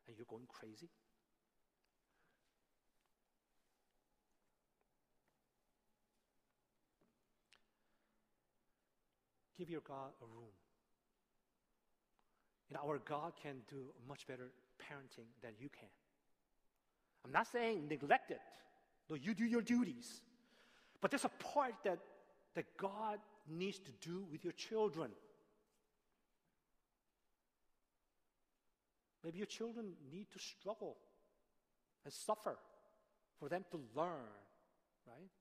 and 0.06 0.18
you're 0.18 0.28
going 0.30 0.48
crazy? 0.50 0.90
Give 9.58 9.70
your 9.70 9.80
God 9.80 10.12
a 10.22 10.26
room. 10.26 10.52
And 12.70 12.78
our 12.78 13.00
God 13.00 13.34
can 13.42 13.58
do 13.70 13.78
much 14.08 14.28
better 14.28 14.52
parenting 14.82 15.28
than 15.42 15.52
you 15.60 15.70
can. 15.70 15.90
I'm 17.24 17.32
not 17.32 17.48
saying 17.48 17.88
neglect 17.88 18.32
it. 18.32 18.42
No, 19.10 19.16
you 19.16 19.34
do 19.34 19.46
your 19.46 19.62
duties. 19.62 20.22
But 21.02 21.12
there's 21.12 21.26
a 21.26 21.30
part 21.54 21.76
that, 21.84 22.00
that 22.56 22.66
God 22.78 23.20
needs 23.48 23.80
to 23.80 23.92
do 24.02 24.26
with 24.32 24.44
your 24.44 24.54
children. 24.54 25.12
Maybe 29.24 29.38
your 29.40 29.48
children 29.48 29.94
need 30.12 30.28
to 30.32 30.40
struggle 30.40 30.98
and 32.04 32.14
suffer 32.14 32.58
for 33.40 33.50
them 33.50 33.66
to 33.72 33.80
learn, 33.96 34.30
right? 35.08 35.32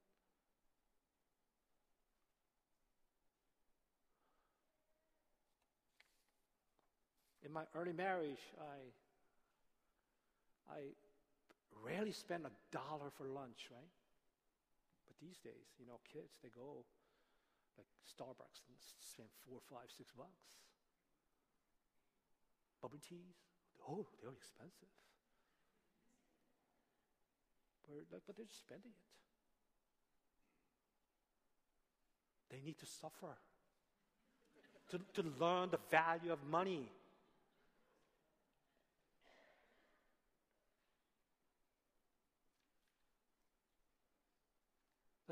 In 7.45 7.53
my 7.53 7.65
early 7.77 7.93
marriage, 7.93 8.41
I 8.59 8.79
I 10.73 10.81
rarely 11.85 12.13
spent 12.13 12.45
a 12.47 12.53
dollar 12.73 13.11
for 13.13 13.29
lunch, 13.29 13.69
right? 13.71 13.93
But 15.07 15.17
these 15.21 15.39
days, 15.39 15.77
you 15.79 15.87
know, 15.87 16.01
kids, 16.11 16.41
they 16.43 16.49
go 16.49 16.85
like 17.77 17.87
Starbucks 18.09 18.65
and 18.69 18.77
spend 19.01 19.29
four, 19.45 19.61
five, 19.69 19.93
six 19.93 20.11
bucks. 20.17 20.65
Bubble 22.81 22.99
teas, 22.99 23.37
oh, 23.89 24.07
they're 24.21 24.33
expensive. 24.33 24.93
But, 28.11 28.21
but 28.27 28.37
they're 28.37 28.47
spending 28.49 28.93
it. 28.93 29.11
They 32.51 32.61
need 32.65 32.79
to 32.79 32.87
suffer 32.87 33.37
to, 34.91 35.01
to 35.23 35.29
learn 35.41 35.71
the 35.71 35.81
value 35.91 36.33
of 36.33 36.39
money. 36.51 36.89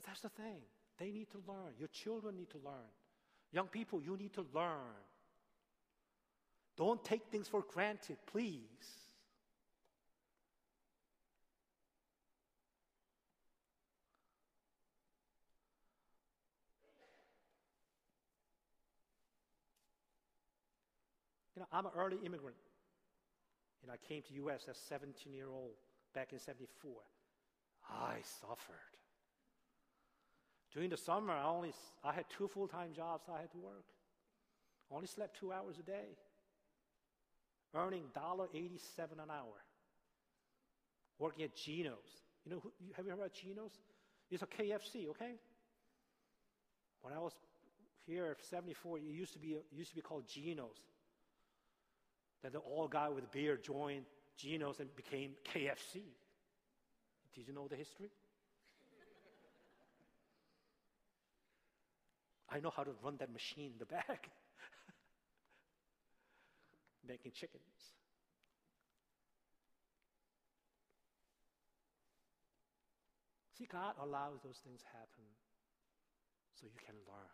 But 0.03 0.09
that's 0.09 0.21
the 0.21 0.29
thing. 0.31 0.61
They 0.99 1.11
need 1.11 1.31
to 1.31 1.39
learn. 1.47 1.75
Your 1.79 1.89
children 1.89 2.37
need 2.37 2.51
to 2.51 2.59
learn. 2.59 2.91
Young 3.53 3.67
people, 3.69 4.03
you 4.03 4.17
need 4.17 4.33
to 4.35 4.47
learn. 4.55 4.97
Don't 6.77 7.05
take 7.05 7.23
things 7.31 7.49
for 7.49 7.63
granted, 7.73 8.17
please. 8.27 8.63
You 21.55 21.61
know, 21.61 21.67
I'm 21.71 21.87
an 21.87 21.93
early 21.97 22.17
immigrant. 22.25 22.57
Know, 23.87 23.93
I 23.93 23.97
came 24.09 24.23
to 24.23 24.35
U.S. 24.35 24.67
as 24.71 24.77
17 24.77 25.35
year 25.35 25.49
old 25.51 25.73
back 26.15 26.33
in 26.33 26.39
74. 26.39 26.93
I 27.91 28.17
suffered. 28.41 28.93
During 30.73 30.89
the 30.89 30.97
summer, 30.97 31.33
I 31.33 31.45
only 31.45 31.73
I 32.03 32.13
had 32.13 32.25
two 32.31 32.49
full-time 32.49 32.93
jobs 32.95 33.25
I 33.29 33.41
had 33.41 33.51
to 33.53 33.59
work. 33.59 33.85
Only 34.91 35.07
slept 35.07 35.39
two 35.39 35.53
hours 35.53 35.77
a 35.79 35.83
day, 35.83 36.17
earning 37.75 38.05
$1.87 38.15 39.13
an 39.13 39.31
hour. 39.31 39.65
Working 41.19 41.45
at 41.45 41.55
Gino's. 41.57 42.23
You 42.45 42.53
know, 42.53 42.63
have 42.97 43.05
you 43.05 43.11
heard 43.11 43.21
about 43.21 43.33
Gino's? 43.33 43.73
It's 44.31 44.43
a 44.43 44.47
KFC, 44.47 45.09
okay? 45.11 45.35
When 47.03 47.15
I 47.15 47.19
was 47.19 47.33
here, 48.07 48.37
74, 48.51 48.99
it 48.99 49.03
used 49.05 49.33
to 49.35 49.39
be, 49.39 49.57
used 49.71 49.91
to 49.91 49.97
be 49.97 50.03
called 50.03 50.25
Gino's. 50.27 50.81
Then 52.43 52.53
the 52.53 52.61
old 52.61 52.91
guy 52.91 53.09
with 53.09 53.31
beard 53.31 53.63
joined 53.63 54.05
Gino's 54.37 54.81
and 54.81 54.95
became 54.97 55.33
KFC. 55.55 56.03
Did 57.35 57.47
you 57.47 57.55
know 57.55 57.69
the 57.69 57.77
history? 57.77 58.11
I 62.53 62.61
know 62.61 62.71
how 62.77 62.85
to 62.85 62.91
run 63.03 63.17
that 63.19 63.33
machine 63.33 63.73
in 63.73 63.79
the 63.79 63.87
back, 63.87 64.29
making 67.09 67.33
chickens. 67.33 67.63
See, 73.57 73.67
God 73.71 73.95
allows 74.03 74.41
those 74.45 74.59
things 74.65 74.83
happen 74.93 75.25
so 76.61 76.67
you 76.67 76.79
can 76.85 76.95
learn. 77.09 77.25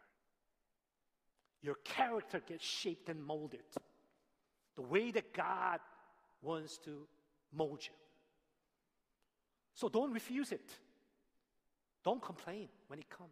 Your 1.62 1.76
character 1.84 2.40
gets 2.46 2.64
shaped 2.64 3.08
and 3.08 3.20
molded 3.20 3.64
the 4.76 4.82
way 4.82 5.10
that 5.10 5.34
God 5.34 5.80
wants 6.42 6.78
to 6.84 7.08
mold 7.52 7.80
you. 7.82 7.94
So 9.74 9.88
don't 9.88 10.12
refuse 10.12 10.52
it. 10.52 10.70
Don't 12.04 12.22
complain 12.22 12.68
when 12.86 13.00
it 13.00 13.10
comes. 13.10 13.30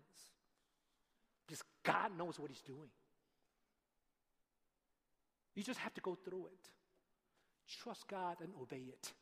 Because 1.46 1.62
God 1.84 2.16
knows 2.18 2.38
what 2.38 2.50
He's 2.50 2.62
doing. 2.62 2.90
You 5.54 5.62
just 5.62 5.78
have 5.80 5.94
to 5.94 6.00
go 6.00 6.14
through 6.14 6.46
it. 6.46 6.70
Trust 7.82 8.06
God 8.08 8.36
and 8.40 8.50
obey 8.60 8.84
it. 8.88 9.12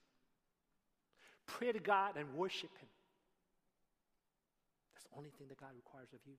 Pray 1.47 1.73
to 1.73 1.79
God 1.79 2.17
and 2.17 2.35
worship 2.35 2.71
Him. 2.79 2.89
That's 4.95 5.05
the 5.05 5.17
only 5.17 5.31
thing 5.31 5.49
that 5.49 5.61
God 5.61 5.71
requires 5.77 6.09
of 6.13 6.21
you. 6.27 6.35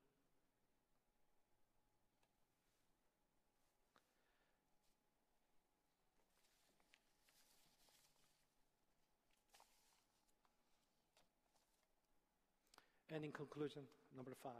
And 13.15 13.23
in 13.23 13.31
conclusion, 13.31 13.83
number 14.13 14.33
five. 14.43 14.51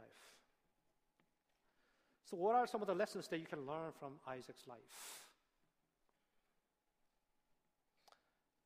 So, 2.28 2.36
what 2.36 2.56
are 2.56 2.66
some 2.66 2.80
of 2.80 2.88
the 2.88 2.94
lessons 2.94 3.28
that 3.28 3.38
you 3.38 3.46
can 3.46 3.66
learn 3.66 3.92
from 3.98 4.14
Isaac's 4.26 4.66
life? 4.66 5.22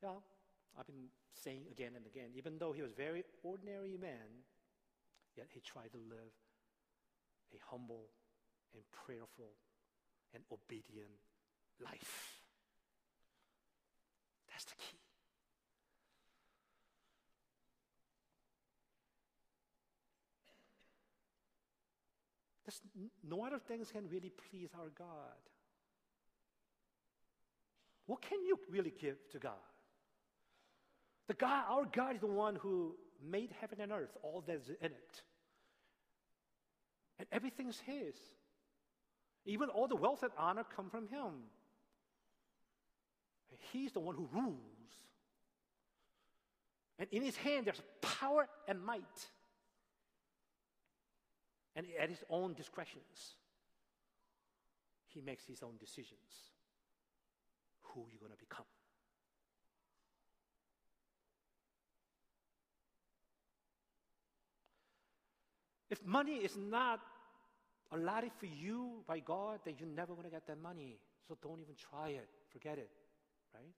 Yeah, 0.03 0.17
I've 0.79 0.87
been 0.87 1.13
saying 1.35 1.65
again 1.71 1.93
and 1.95 2.07
again, 2.07 2.31
even 2.35 2.59
though 2.59 2.73
he 2.73 2.81
was 2.81 2.93
a 2.93 2.95
very 2.95 3.23
ordinary 3.43 3.99
man, 4.01 4.47
yet 5.37 5.49
he 5.51 5.61
tried 5.61 5.93
to 5.93 5.99
live 5.99 6.33
a 7.53 7.59
humble 7.71 8.07
and 8.73 8.83
prayerful 8.93 9.53
and 10.33 10.43
obedient 10.51 11.11
life. 11.85 12.41
That's 14.51 14.65
the 14.65 14.75
key. 14.79 15.10
No 23.29 23.45
other 23.45 23.59
things 23.59 23.91
can 23.91 24.09
really 24.09 24.33
please 24.51 24.71
our 24.79 24.91
God. 24.97 25.07
What 28.07 28.23
can 28.23 28.45
you 28.45 28.59
really 28.69 28.93
give 29.01 29.17
to 29.31 29.39
God? 29.39 29.53
The 31.29 31.35
God, 31.35 31.65
our 31.69 31.85
God 31.85 32.17
is 32.17 32.21
the 32.21 32.27
one 32.27 32.57
who 32.57 32.97
made 33.25 33.51
heaven 33.61 33.81
and 33.81 33.93
earth, 33.93 34.17
all 34.23 34.43
that's 34.47 34.69
in 34.69 34.87
it. 34.87 35.23
And 37.19 37.29
everything's 37.31 37.79
His. 37.79 38.17
Even 39.45 39.69
all 39.69 39.87
the 39.87 39.97
wealth 39.97 40.23
and 40.23 40.33
honor 40.37 40.65
come 40.75 40.91
from 40.91 41.07
Him. 41.07 41.33
He's 43.73 43.93
the 43.93 44.01
one 44.01 44.17
who 44.17 44.29
rules. 44.33 44.57
And 46.99 47.09
in 47.13 47.23
His 47.23 47.37
hand, 47.37 47.67
there's 47.67 47.83
power 48.03 48.49
and 48.67 48.83
might 48.83 49.31
and 51.77 51.87
at 52.01 52.09
his 52.09 52.23
own 52.29 52.55
discretions, 52.55 53.35
he 55.07 55.21
makes 55.21 55.45
his 55.47 55.63
own 55.63 55.77
decisions 55.79 56.53
who 57.81 58.07
you're 58.11 58.21
going 58.21 58.33
to 58.33 58.39
become. 58.39 58.65
If 65.91 66.05
money 66.07 66.37
is 66.37 66.57
not 66.57 67.01
allotted 67.91 68.31
for 68.39 68.47
you 68.47 69.03
by 69.09 69.19
God, 69.19 69.59
then 69.65 69.75
you're 69.79 69.89
never 69.89 70.15
going 70.15 70.27
to 70.27 70.31
get 70.31 70.47
that 70.47 70.63
money. 70.63 71.01
So 71.27 71.37
don't 71.43 71.61
even 71.61 71.75
try 71.75 72.11
it. 72.11 72.29
Forget 72.53 72.79
it. 72.79 72.91
Right? 73.53 73.75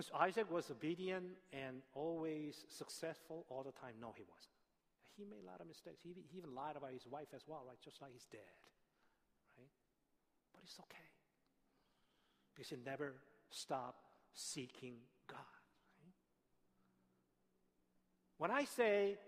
Was 0.00 0.10
Isaac 0.18 0.50
was 0.50 0.70
obedient 0.70 1.26
and 1.52 1.82
always 1.92 2.64
successful 2.70 3.44
all 3.50 3.62
the 3.62 3.72
time? 3.72 3.92
No, 4.00 4.14
he 4.16 4.22
wasn't. 4.22 4.56
He 5.14 5.26
made 5.26 5.44
a 5.44 5.50
lot 5.50 5.60
of 5.60 5.66
mistakes. 5.66 6.00
He, 6.02 6.14
he 6.32 6.38
even 6.38 6.54
lied 6.54 6.76
about 6.76 6.92
his 6.92 7.06
wife 7.06 7.28
as 7.36 7.42
well, 7.46 7.64
right? 7.68 7.76
Just 7.84 8.00
like 8.00 8.14
his 8.14 8.24
dad, 8.32 8.40
right? 9.58 9.68
But 10.54 10.62
it's 10.64 10.78
okay 10.80 11.04
because 12.54 12.70
he 12.70 12.76
never 12.82 13.12
stopped 13.50 13.98
seeking 14.32 14.94
God. 15.26 15.38
Right? 16.02 16.14
When 18.38 18.50
I 18.50 18.64
say 18.64 19.18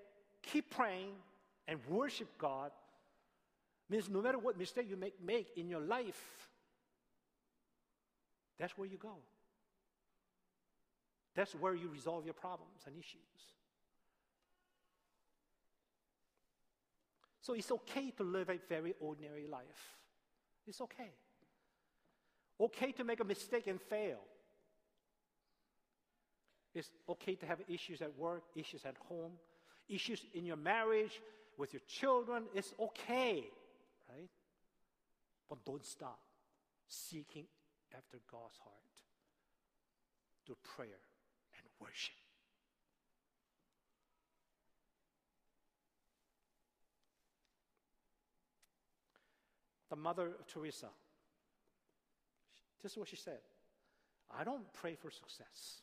keep 0.40 0.70
praying 0.70 1.10
and 1.68 1.80
worship 1.86 2.28
God, 2.38 2.70
means 3.90 4.08
no 4.08 4.22
matter 4.22 4.38
what 4.38 4.56
mistake 4.56 4.86
you 4.88 4.96
make, 4.96 5.22
make 5.22 5.48
in 5.54 5.68
your 5.68 5.80
life, 5.80 6.48
that's 8.58 8.78
where 8.78 8.88
you 8.88 8.96
go. 8.96 9.18
That's 11.34 11.54
where 11.54 11.74
you 11.74 11.88
resolve 11.88 12.24
your 12.24 12.34
problems 12.34 12.82
and 12.86 12.94
issues. 12.96 13.20
So 17.40 17.54
it's 17.54 17.72
okay 17.72 18.10
to 18.12 18.22
live 18.22 18.50
a 18.50 18.58
very 18.68 18.94
ordinary 19.00 19.46
life. 19.46 19.96
It's 20.66 20.80
okay. 20.80 21.10
Okay 22.60 22.92
to 22.92 23.04
make 23.04 23.20
a 23.20 23.24
mistake 23.24 23.66
and 23.66 23.80
fail. 23.80 24.20
It's 26.74 26.90
okay 27.08 27.34
to 27.34 27.46
have 27.46 27.60
issues 27.68 28.00
at 28.00 28.16
work, 28.16 28.44
issues 28.54 28.84
at 28.84 28.96
home, 29.08 29.32
issues 29.88 30.24
in 30.34 30.46
your 30.46 30.56
marriage, 30.56 31.20
with 31.58 31.72
your 31.72 31.82
children. 31.86 32.44
It's 32.54 32.72
okay, 32.78 33.44
right? 34.08 34.30
But 35.48 35.64
don't 35.64 35.84
stop 35.84 36.20
seeking 36.88 37.44
after 37.94 38.18
God's 38.30 38.56
heart 38.58 38.76
through 40.46 40.56
prayer 40.76 41.11
worship. 41.82 42.14
The 49.90 49.96
mother 49.96 50.28
of 50.38 50.46
Teresa, 50.46 50.88
this 52.82 52.92
is 52.92 52.98
what 52.98 53.08
she 53.08 53.16
said 53.16 53.40
I 54.30 54.44
don't 54.44 54.72
pray 54.72 54.94
for 54.94 55.10
success, 55.10 55.82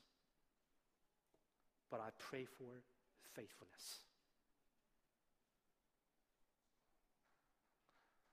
but 1.92 2.00
I 2.00 2.10
pray 2.18 2.46
for 2.46 2.82
faithfulness. 3.36 4.00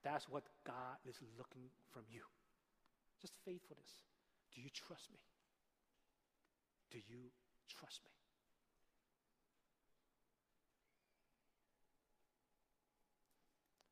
That's 0.03 0.29
what 0.29 0.43
God 0.65 0.97
is 1.07 1.17
looking 1.37 1.69
from 1.91 2.03
you. 2.09 2.21
Just 3.21 3.33
faithfulness. 3.45 3.91
Do 4.55 4.61
you 4.61 4.69
trust 4.73 5.11
me? 5.11 5.19
Do 6.91 6.97
you 6.97 7.29
Trust 7.67 8.01
me. 8.05 8.11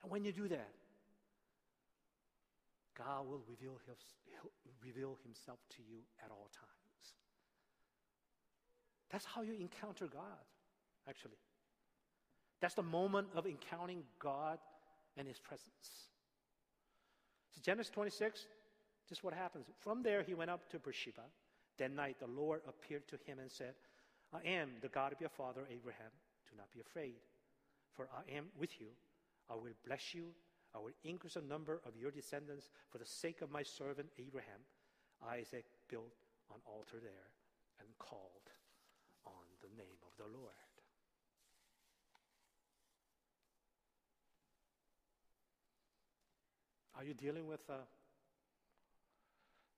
And 0.04 0.12
when 0.12 0.24
you 0.24 0.32
do 0.32 0.48
that, 0.48 0.70
God 2.98 3.28
will 3.28 3.42
reveal, 3.50 3.80
his, 3.88 3.98
reveal 4.84 5.18
himself 5.24 5.60
to 5.72 5.82
you 5.82 5.98
at 6.24 6.32
all 6.32 6.48
times. 6.54 7.14
That's 9.10 9.26
how 9.26 9.42
you 9.42 9.54
encounter 9.60 10.08
God, 10.08 10.46
actually. 11.10 11.38
That's 12.62 12.76
the 12.76 12.84
moment 12.84 13.28
of 13.36 13.46
encountering 13.46 14.04
God 14.20 14.60
and 15.18 15.28
his 15.28 15.40
presence. 15.40 16.10
So 17.52 17.62
Genesis 17.64 17.92
26, 17.92 18.46
just 19.08 19.24
what 19.24 19.34
happens. 19.34 19.66
From 19.80 20.04
there, 20.04 20.24
he 20.24 20.34
went 20.34 20.50
up 20.50 20.70
to 20.70 20.80
Beersheba. 20.80 21.22
That 21.78 21.92
night 21.92 22.18
the 22.20 22.28
Lord 22.28 22.62
appeared 22.68 23.08
to 23.10 23.18
him 23.26 23.40
and 23.40 23.52
said, 23.52 23.74
I 24.34 24.48
am 24.48 24.70
the 24.82 24.88
God 24.88 25.12
of 25.12 25.20
your 25.20 25.30
father 25.30 25.68
Abraham. 25.70 26.12
Do 26.50 26.58
not 26.58 26.72
be 26.72 26.80
afraid, 26.80 27.16
for 27.94 28.08
I 28.16 28.36
am 28.36 28.46
with 28.58 28.80
you. 28.80 28.88
I 29.50 29.56
will 29.56 29.76
bless 29.86 30.14
you. 30.14 30.28
I 30.74 30.80
will 30.80 30.94
increase 31.04 31.36
the 31.36 31.42
number 31.42 31.82
of 31.86 31.96
your 32.00 32.12
descendants 32.12 32.70
for 32.92 32.98
the 32.98 33.06
sake 33.06 33.42
of 33.42 33.52
my 33.52 33.64
servant 33.64 34.10
Abraham. 34.20 34.60
Isaac 35.30 35.66
built 35.90 36.14
an 36.54 36.62
altar 36.66 36.98
there 37.02 37.32
and 37.80 37.88
called 37.98 38.50
on 39.26 39.34
the 39.62 39.70
name 39.78 40.00
of 40.06 40.16
the 40.18 40.38
Lord. 40.38 40.52
Are 46.98 47.04
you 47.04 47.14
dealing 47.14 47.48
with 47.48 47.68
a 47.70 47.80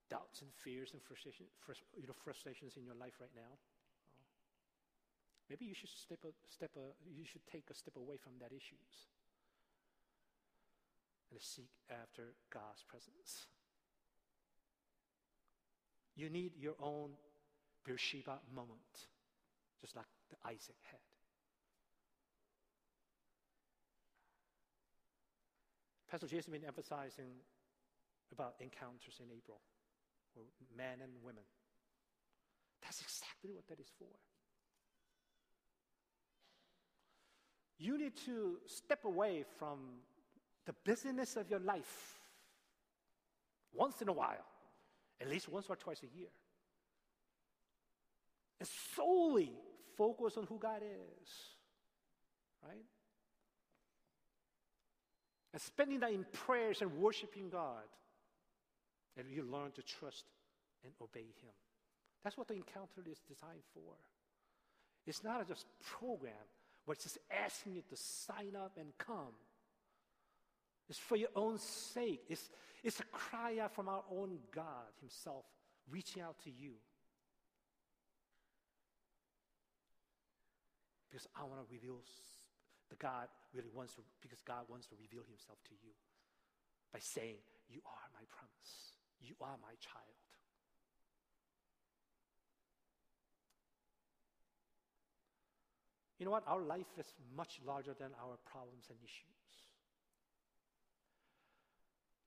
doubts 0.09 0.41
and 0.41 0.49
fears 0.53 0.91
and 0.93 1.01
frustration, 1.03 1.45
frust- 1.59 1.87
you 1.95 2.07
know, 2.07 2.15
frustrations 2.23 2.77
in 2.77 2.83
your 2.83 2.95
life 2.95 3.19
right 3.19 3.33
now. 3.35 3.59
Maybe 5.49 5.65
you 5.65 5.73
should 5.73 5.89
step 5.89 6.19
a, 6.25 6.31
step 6.51 6.71
a, 6.75 6.91
you 7.07 7.23
should 7.23 7.45
take 7.47 7.69
a 7.71 7.73
step 7.73 7.95
away 7.95 8.17
from 8.17 8.33
that 8.39 8.51
issues 8.51 9.07
and 11.31 11.39
seek 11.41 11.71
after 11.89 12.35
God's 12.51 12.83
presence. 12.83 13.47
You 16.15 16.29
need 16.29 16.51
your 16.59 16.75
own 16.81 17.11
Beersheba 17.85 18.39
moment, 18.53 19.07
just 19.79 19.95
like 19.95 20.07
the 20.29 20.37
Isaac 20.45 20.75
had. 20.91 20.99
Pastor 26.09 26.27
Jason 26.27 26.53
has 26.53 26.59
been 26.61 26.67
emphasizing 26.67 27.31
about 28.31 28.55
encounters 28.59 29.19
in 29.19 29.27
April, 29.35 29.59
for 30.57 30.77
men 30.77 31.01
and 31.01 31.11
women. 31.23 31.43
That's 32.81 33.01
exactly 33.01 33.51
what 33.51 33.67
that 33.67 33.79
is 33.79 33.91
for. 33.97 34.07
You 37.79 37.97
need 37.97 38.15
to 38.25 38.57
step 38.65 39.05
away 39.05 39.43
from 39.59 39.77
the 40.65 40.73
busyness 40.83 41.35
of 41.35 41.49
your 41.49 41.59
life 41.59 42.19
once 43.73 44.01
in 44.01 44.09
a 44.09 44.13
while, 44.13 44.45
at 45.21 45.29
least 45.29 45.47
once 45.49 45.67
or 45.69 45.75
twice 45.75 46.01
a 46.01 46.17
year, 46.17 46.29
and 48.59 48.67
solely 48.95 49.53
focus 49.95 50.37
on 50.37 50.45
who 50.45 50.57
God 50.57 50.81
is, 50.81 51.29
right? 52.63 52.85
And 55.53 55.61
spending 55.61 55.99
that 55.99 56.11
in 56.11 56.25
prayers 56.31 56.81
and 56.81 56.93
worshiping 56.97 57.49
God, 57.49 57.83
and 59.17 59.29
you 59.29 59.43
learn 59.43 59.71
to 59.71 59.81
trust 59.81 60.25
and 60.83 60.93
obey 61.01 61.27
Him. 61.41 61.53
That's 62.23 62.37
what 62.37 62.47
the 62.47 62.55
encounter 62.55 63.01
is 63.09 63.19
designed 63.27 63.63
for. 63.73 63.93
It's 65.05 65.23
not 65.23 65.47
just 65.47 65.65
a 65.65 65.83
program 65.83 66.33
but 66.87 66.93
it's 66.93 67.03
just 67.03 67.17
asking 67.29 67.75
you 67.75 67.81
to 67.89 67.97
sign 67.97 68.55
up 68.55 68.77
and 68.79 68.97
come. 68.97 69.35
It's 70.89 70.97
for 70.97 71.17
your 71.17 71.29
own 71.35 71.59
sake. 71.59 72.21
It's, 72.29 72.49
it's 72.81 73.01
a 73.01 73.03
cry 73.11 73.59
out 73.61 73.75
from 73.75 73.89
our 73.89 74.03
own 74.09 74.39
God 74.55 74.87
Himself 75.01 75.43
reaching 75.91 76.21
out 76.21 76.39
to 76.45 76.49
you. 76.49 76.71
Because 81.11 81.27
I 81.35 81.43
want 81.43 81.59
to 81.59 81.67
reveal 81.69 81.99
the 82.89 82.95
God 82.95 83.27
really 83.53 83.69
wants 83.75 83.95
to, 83.95 84.01
because 84.21 84.39
God 84.41 84.63
wants 84.69 84.87
to 84.87 84.95
reveal 84.95 85.23
Himself 85.27 85.59
to 85.65 85.75
you 85.83 85.91
by 86.93 86.99
saying, 86.99 87.35
You 87.69 87.81
are 87.85 88.07
my 88.15 88.23
promise. 88.31 88.96
You 89.21 89.35
are 89.41 89.57
my 89.61 89.73
child. 89.79 90.03
You 96.19 96.25
know 96.25 96.31
what? 96.31 96.43
Our 96.47 96.61
life 96.61 96.87
is 96.97 97.05
much 97.35 97.59
larger 97.65 97.93
than 97.99 98.09
our 98.21 98.37
problems 98.51 98.85
and 98.89 98.97
issues. 99.03 99.37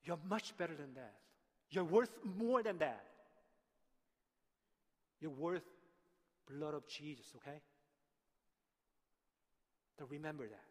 You're 0.03 0.19
much 0.29 0.57
better 0.57 0.73
than 0.75 0.93
that. 0.95 1.15
You're 1.69 1.83
worth 1.83 2.11
more 2.37 2.63
than 2.63 2.77
that. 2.79 3.03
You're 5.19 5.31
worth 5.31 5.63
blood 6.49 6.73
of 6.73 6.87
Jesus, 6.87 7.25
okay? 7.37 7.59
So 9.99 10.05
remember 10.09 10.47
that. 10.47 10.70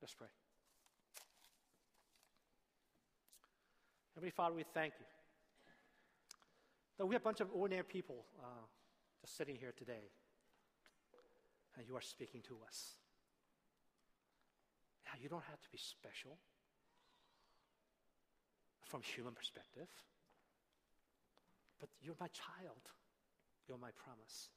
Let's 0.00 0.14
pray. 0.14 0.28
Heavenly 4.14 4.30
Father, 4.30 4.54
we 4.54 4.64
thank 4.74 4.94
you 4.98 5.06
that 6.98 7.06
we're 7.06 7.16
a 7.16 7.20
bunch 7.20 7.40
of 7.40 7.48
ordinary 7.54 7.84
people 7.84 8.24
uh, 8.42 8.66
just 9.20 9.36
sitting 9.36 9.56
here 9.56 9.72
today, 9.76 10.10
and 11.76 11.86
you 11.86 11.96
are 11.96 12.02
speaking 12.02 12.42
to 12.42 12.56
us. 12.66 12.96
Yeah, 15.04 15.22
you 15.22 15.28
don't 15.28 15.44
have 15.48 15.60
to 15.62 15.68
be 15.70 15.78
special 15.78 16.36
from 18.84 19.02
human 19.02 19.32
perspective, 19.32 19.88
but 21.78 21.88
you're 22.02 22.16
my 22.20 22.28
child. 22.28 22.82
You're 23.68 23.78
my 23.78 23.90
promise. 24.04 24.50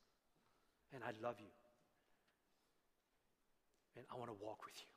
And 0.93 1.03
I 1.03 1.11
love 1.21 1.35
you. 1.39 1.53
And 3.95 4.05
I 4.11 4.17
want 4.17 4.29
to 4.29 4.37
walk 4.43 4.65
with 4.65 4.73
you. 4.81 4.92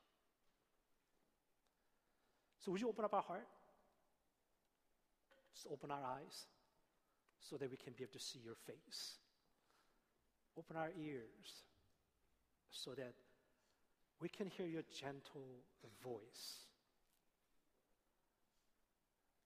So, 2.67 2.73
would 2.73 2.81
you 2.81 2.89
open 2.89 3.05
up 3.05 3.15
our 3.15 3.23
heart? 3.23 3.47
Just 5.55 5.69
open 5.71 5.93
our 5.93 6.03
eyes 6.03 6.47
so 7.39 7.57
that 7.57 7.71
we 7.71 7.77
can 7.77 7.93
be 7.93 8.03
able 8.03 8.15
to 8.15 8.19
see 8.19 8.41
your 8.45 8.57
face. 8.67 9.13
Open 10.59 10.77
our 10.77 10.91
ears 11.01 11.63
so 12.73 12.91
that 12.91 13.15
we 14.21 14.29
can 14.29 14.49
hear 14.49 14.67
your 14.67 14.83
gentle 15.01 15.47
voice. 16.03 16.67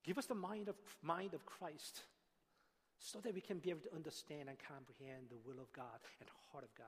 Give 0.02 0.16
us 0.16 0.24
the 0.24 0.34
mind 0.34 0.68
of, 0.68 0.76
mind 1.02 1.34
of 1.34 1.44
Christ 1.44 2.00
so 2.98 3.18
that 3.20 3.34
we 3.34 3.42
can 3.42 3.58
be 3.58 3.68
able 3.68 3.82
to 3.82 3.94
understand 3.94 4.48
and 4.48 4.56
comprehend 4.66 5.28
the 5.28 5.36
will 5.44 5.60
of 5.60 5.70
God 5.74 6.00
and 6.20 6.30
heart 6.50 6.64
of 6.64 6.74
God. 6.74 6.86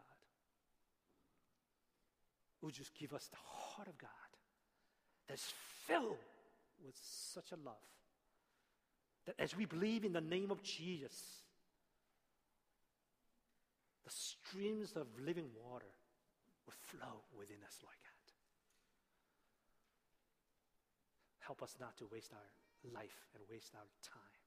Would 2.63 2.79
you 2.79 2.85
just 2.85 2.99
give 2.99 3.13
us 3.13 3.27
the 3.27 3.37
heart 3.37 3.89
of 3.89 3.99
God 3.99 4.09
that's 5.29 5.53
filled 5.87 6.19
with 6.85 6.95
such 7.01 7.53
a 7.53 7.57
love 7.57 7.75
that 9.27 9.35
as 9.39 9.57
we 9.57 9.65
believe 9.65 10.05
in 10.05 10.13
the 10.13 10.21
name 10.21 10.51
of 10.51 10.63
Jesus, 10.63 11.15
the 14.05 14.11
streams 14.11 14.93
of 14.97 15.07
living 15.25 15.47
water 15.65 15.93
will 16.67 16.75
flow 16.91 17.23
within 17.39 17.59
us 17.65 17.79
like 17.85 18.01
that. 18.03 18.33
Help 21.47 21.63
us 21.63 21.77
not 21.81 21.97
to 21.99 22.07
waste 22.13 22.33
our 22.33 22.93
life 22.93 23.27
and 23.35 23.43
waste 23.51 23.73
our 23.75 23.87
time, 24.03 24.43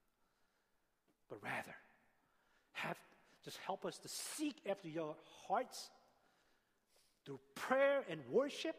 but 1.30 1.42
rather 1.44 1.76
have 2.74 2.98
just 3.44 3.58
help 3.66 3.86
us 3.86 3.98
to 4.00 4.08
seek 4.08 4.56
after 4.68 4.90
your 4.90 5.16
hearts 5.48 5.90
through 7.26 7.40
prayer 7.54 8.04
and 8.10 8.20
worship 8.30 8.76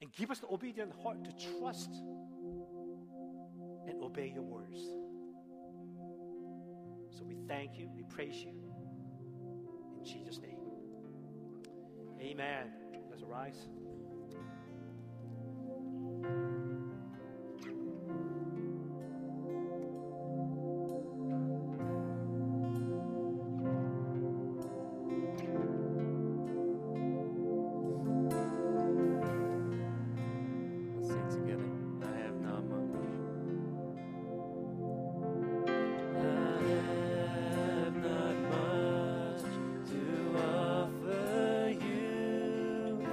and 0.00 0.12
give 0.12 0.30
us 0.30 0.38
the 0.38 0.46
obedient 0.48 0.92
heart 1.02 1.24
to 1.24 1.30
trust 1.58 1.90
and 3.88 4.02
obey 4.02 4.32
your 4.34 4.42
words. 4.42 4.80
So 7.10 7.24
we 7.24 7.36
thank 7.48 7.78
you, 7.78 7.88
we 7.94 8.02
praise 8.04 8.36
you. 8.36 8.52
In 9.98 10.04
Jesus' 10.04 10.38
name. 10.38 10.58
Amen. 12.20 12.70
Let's 13.10 13.22
rise. 13.22 13.68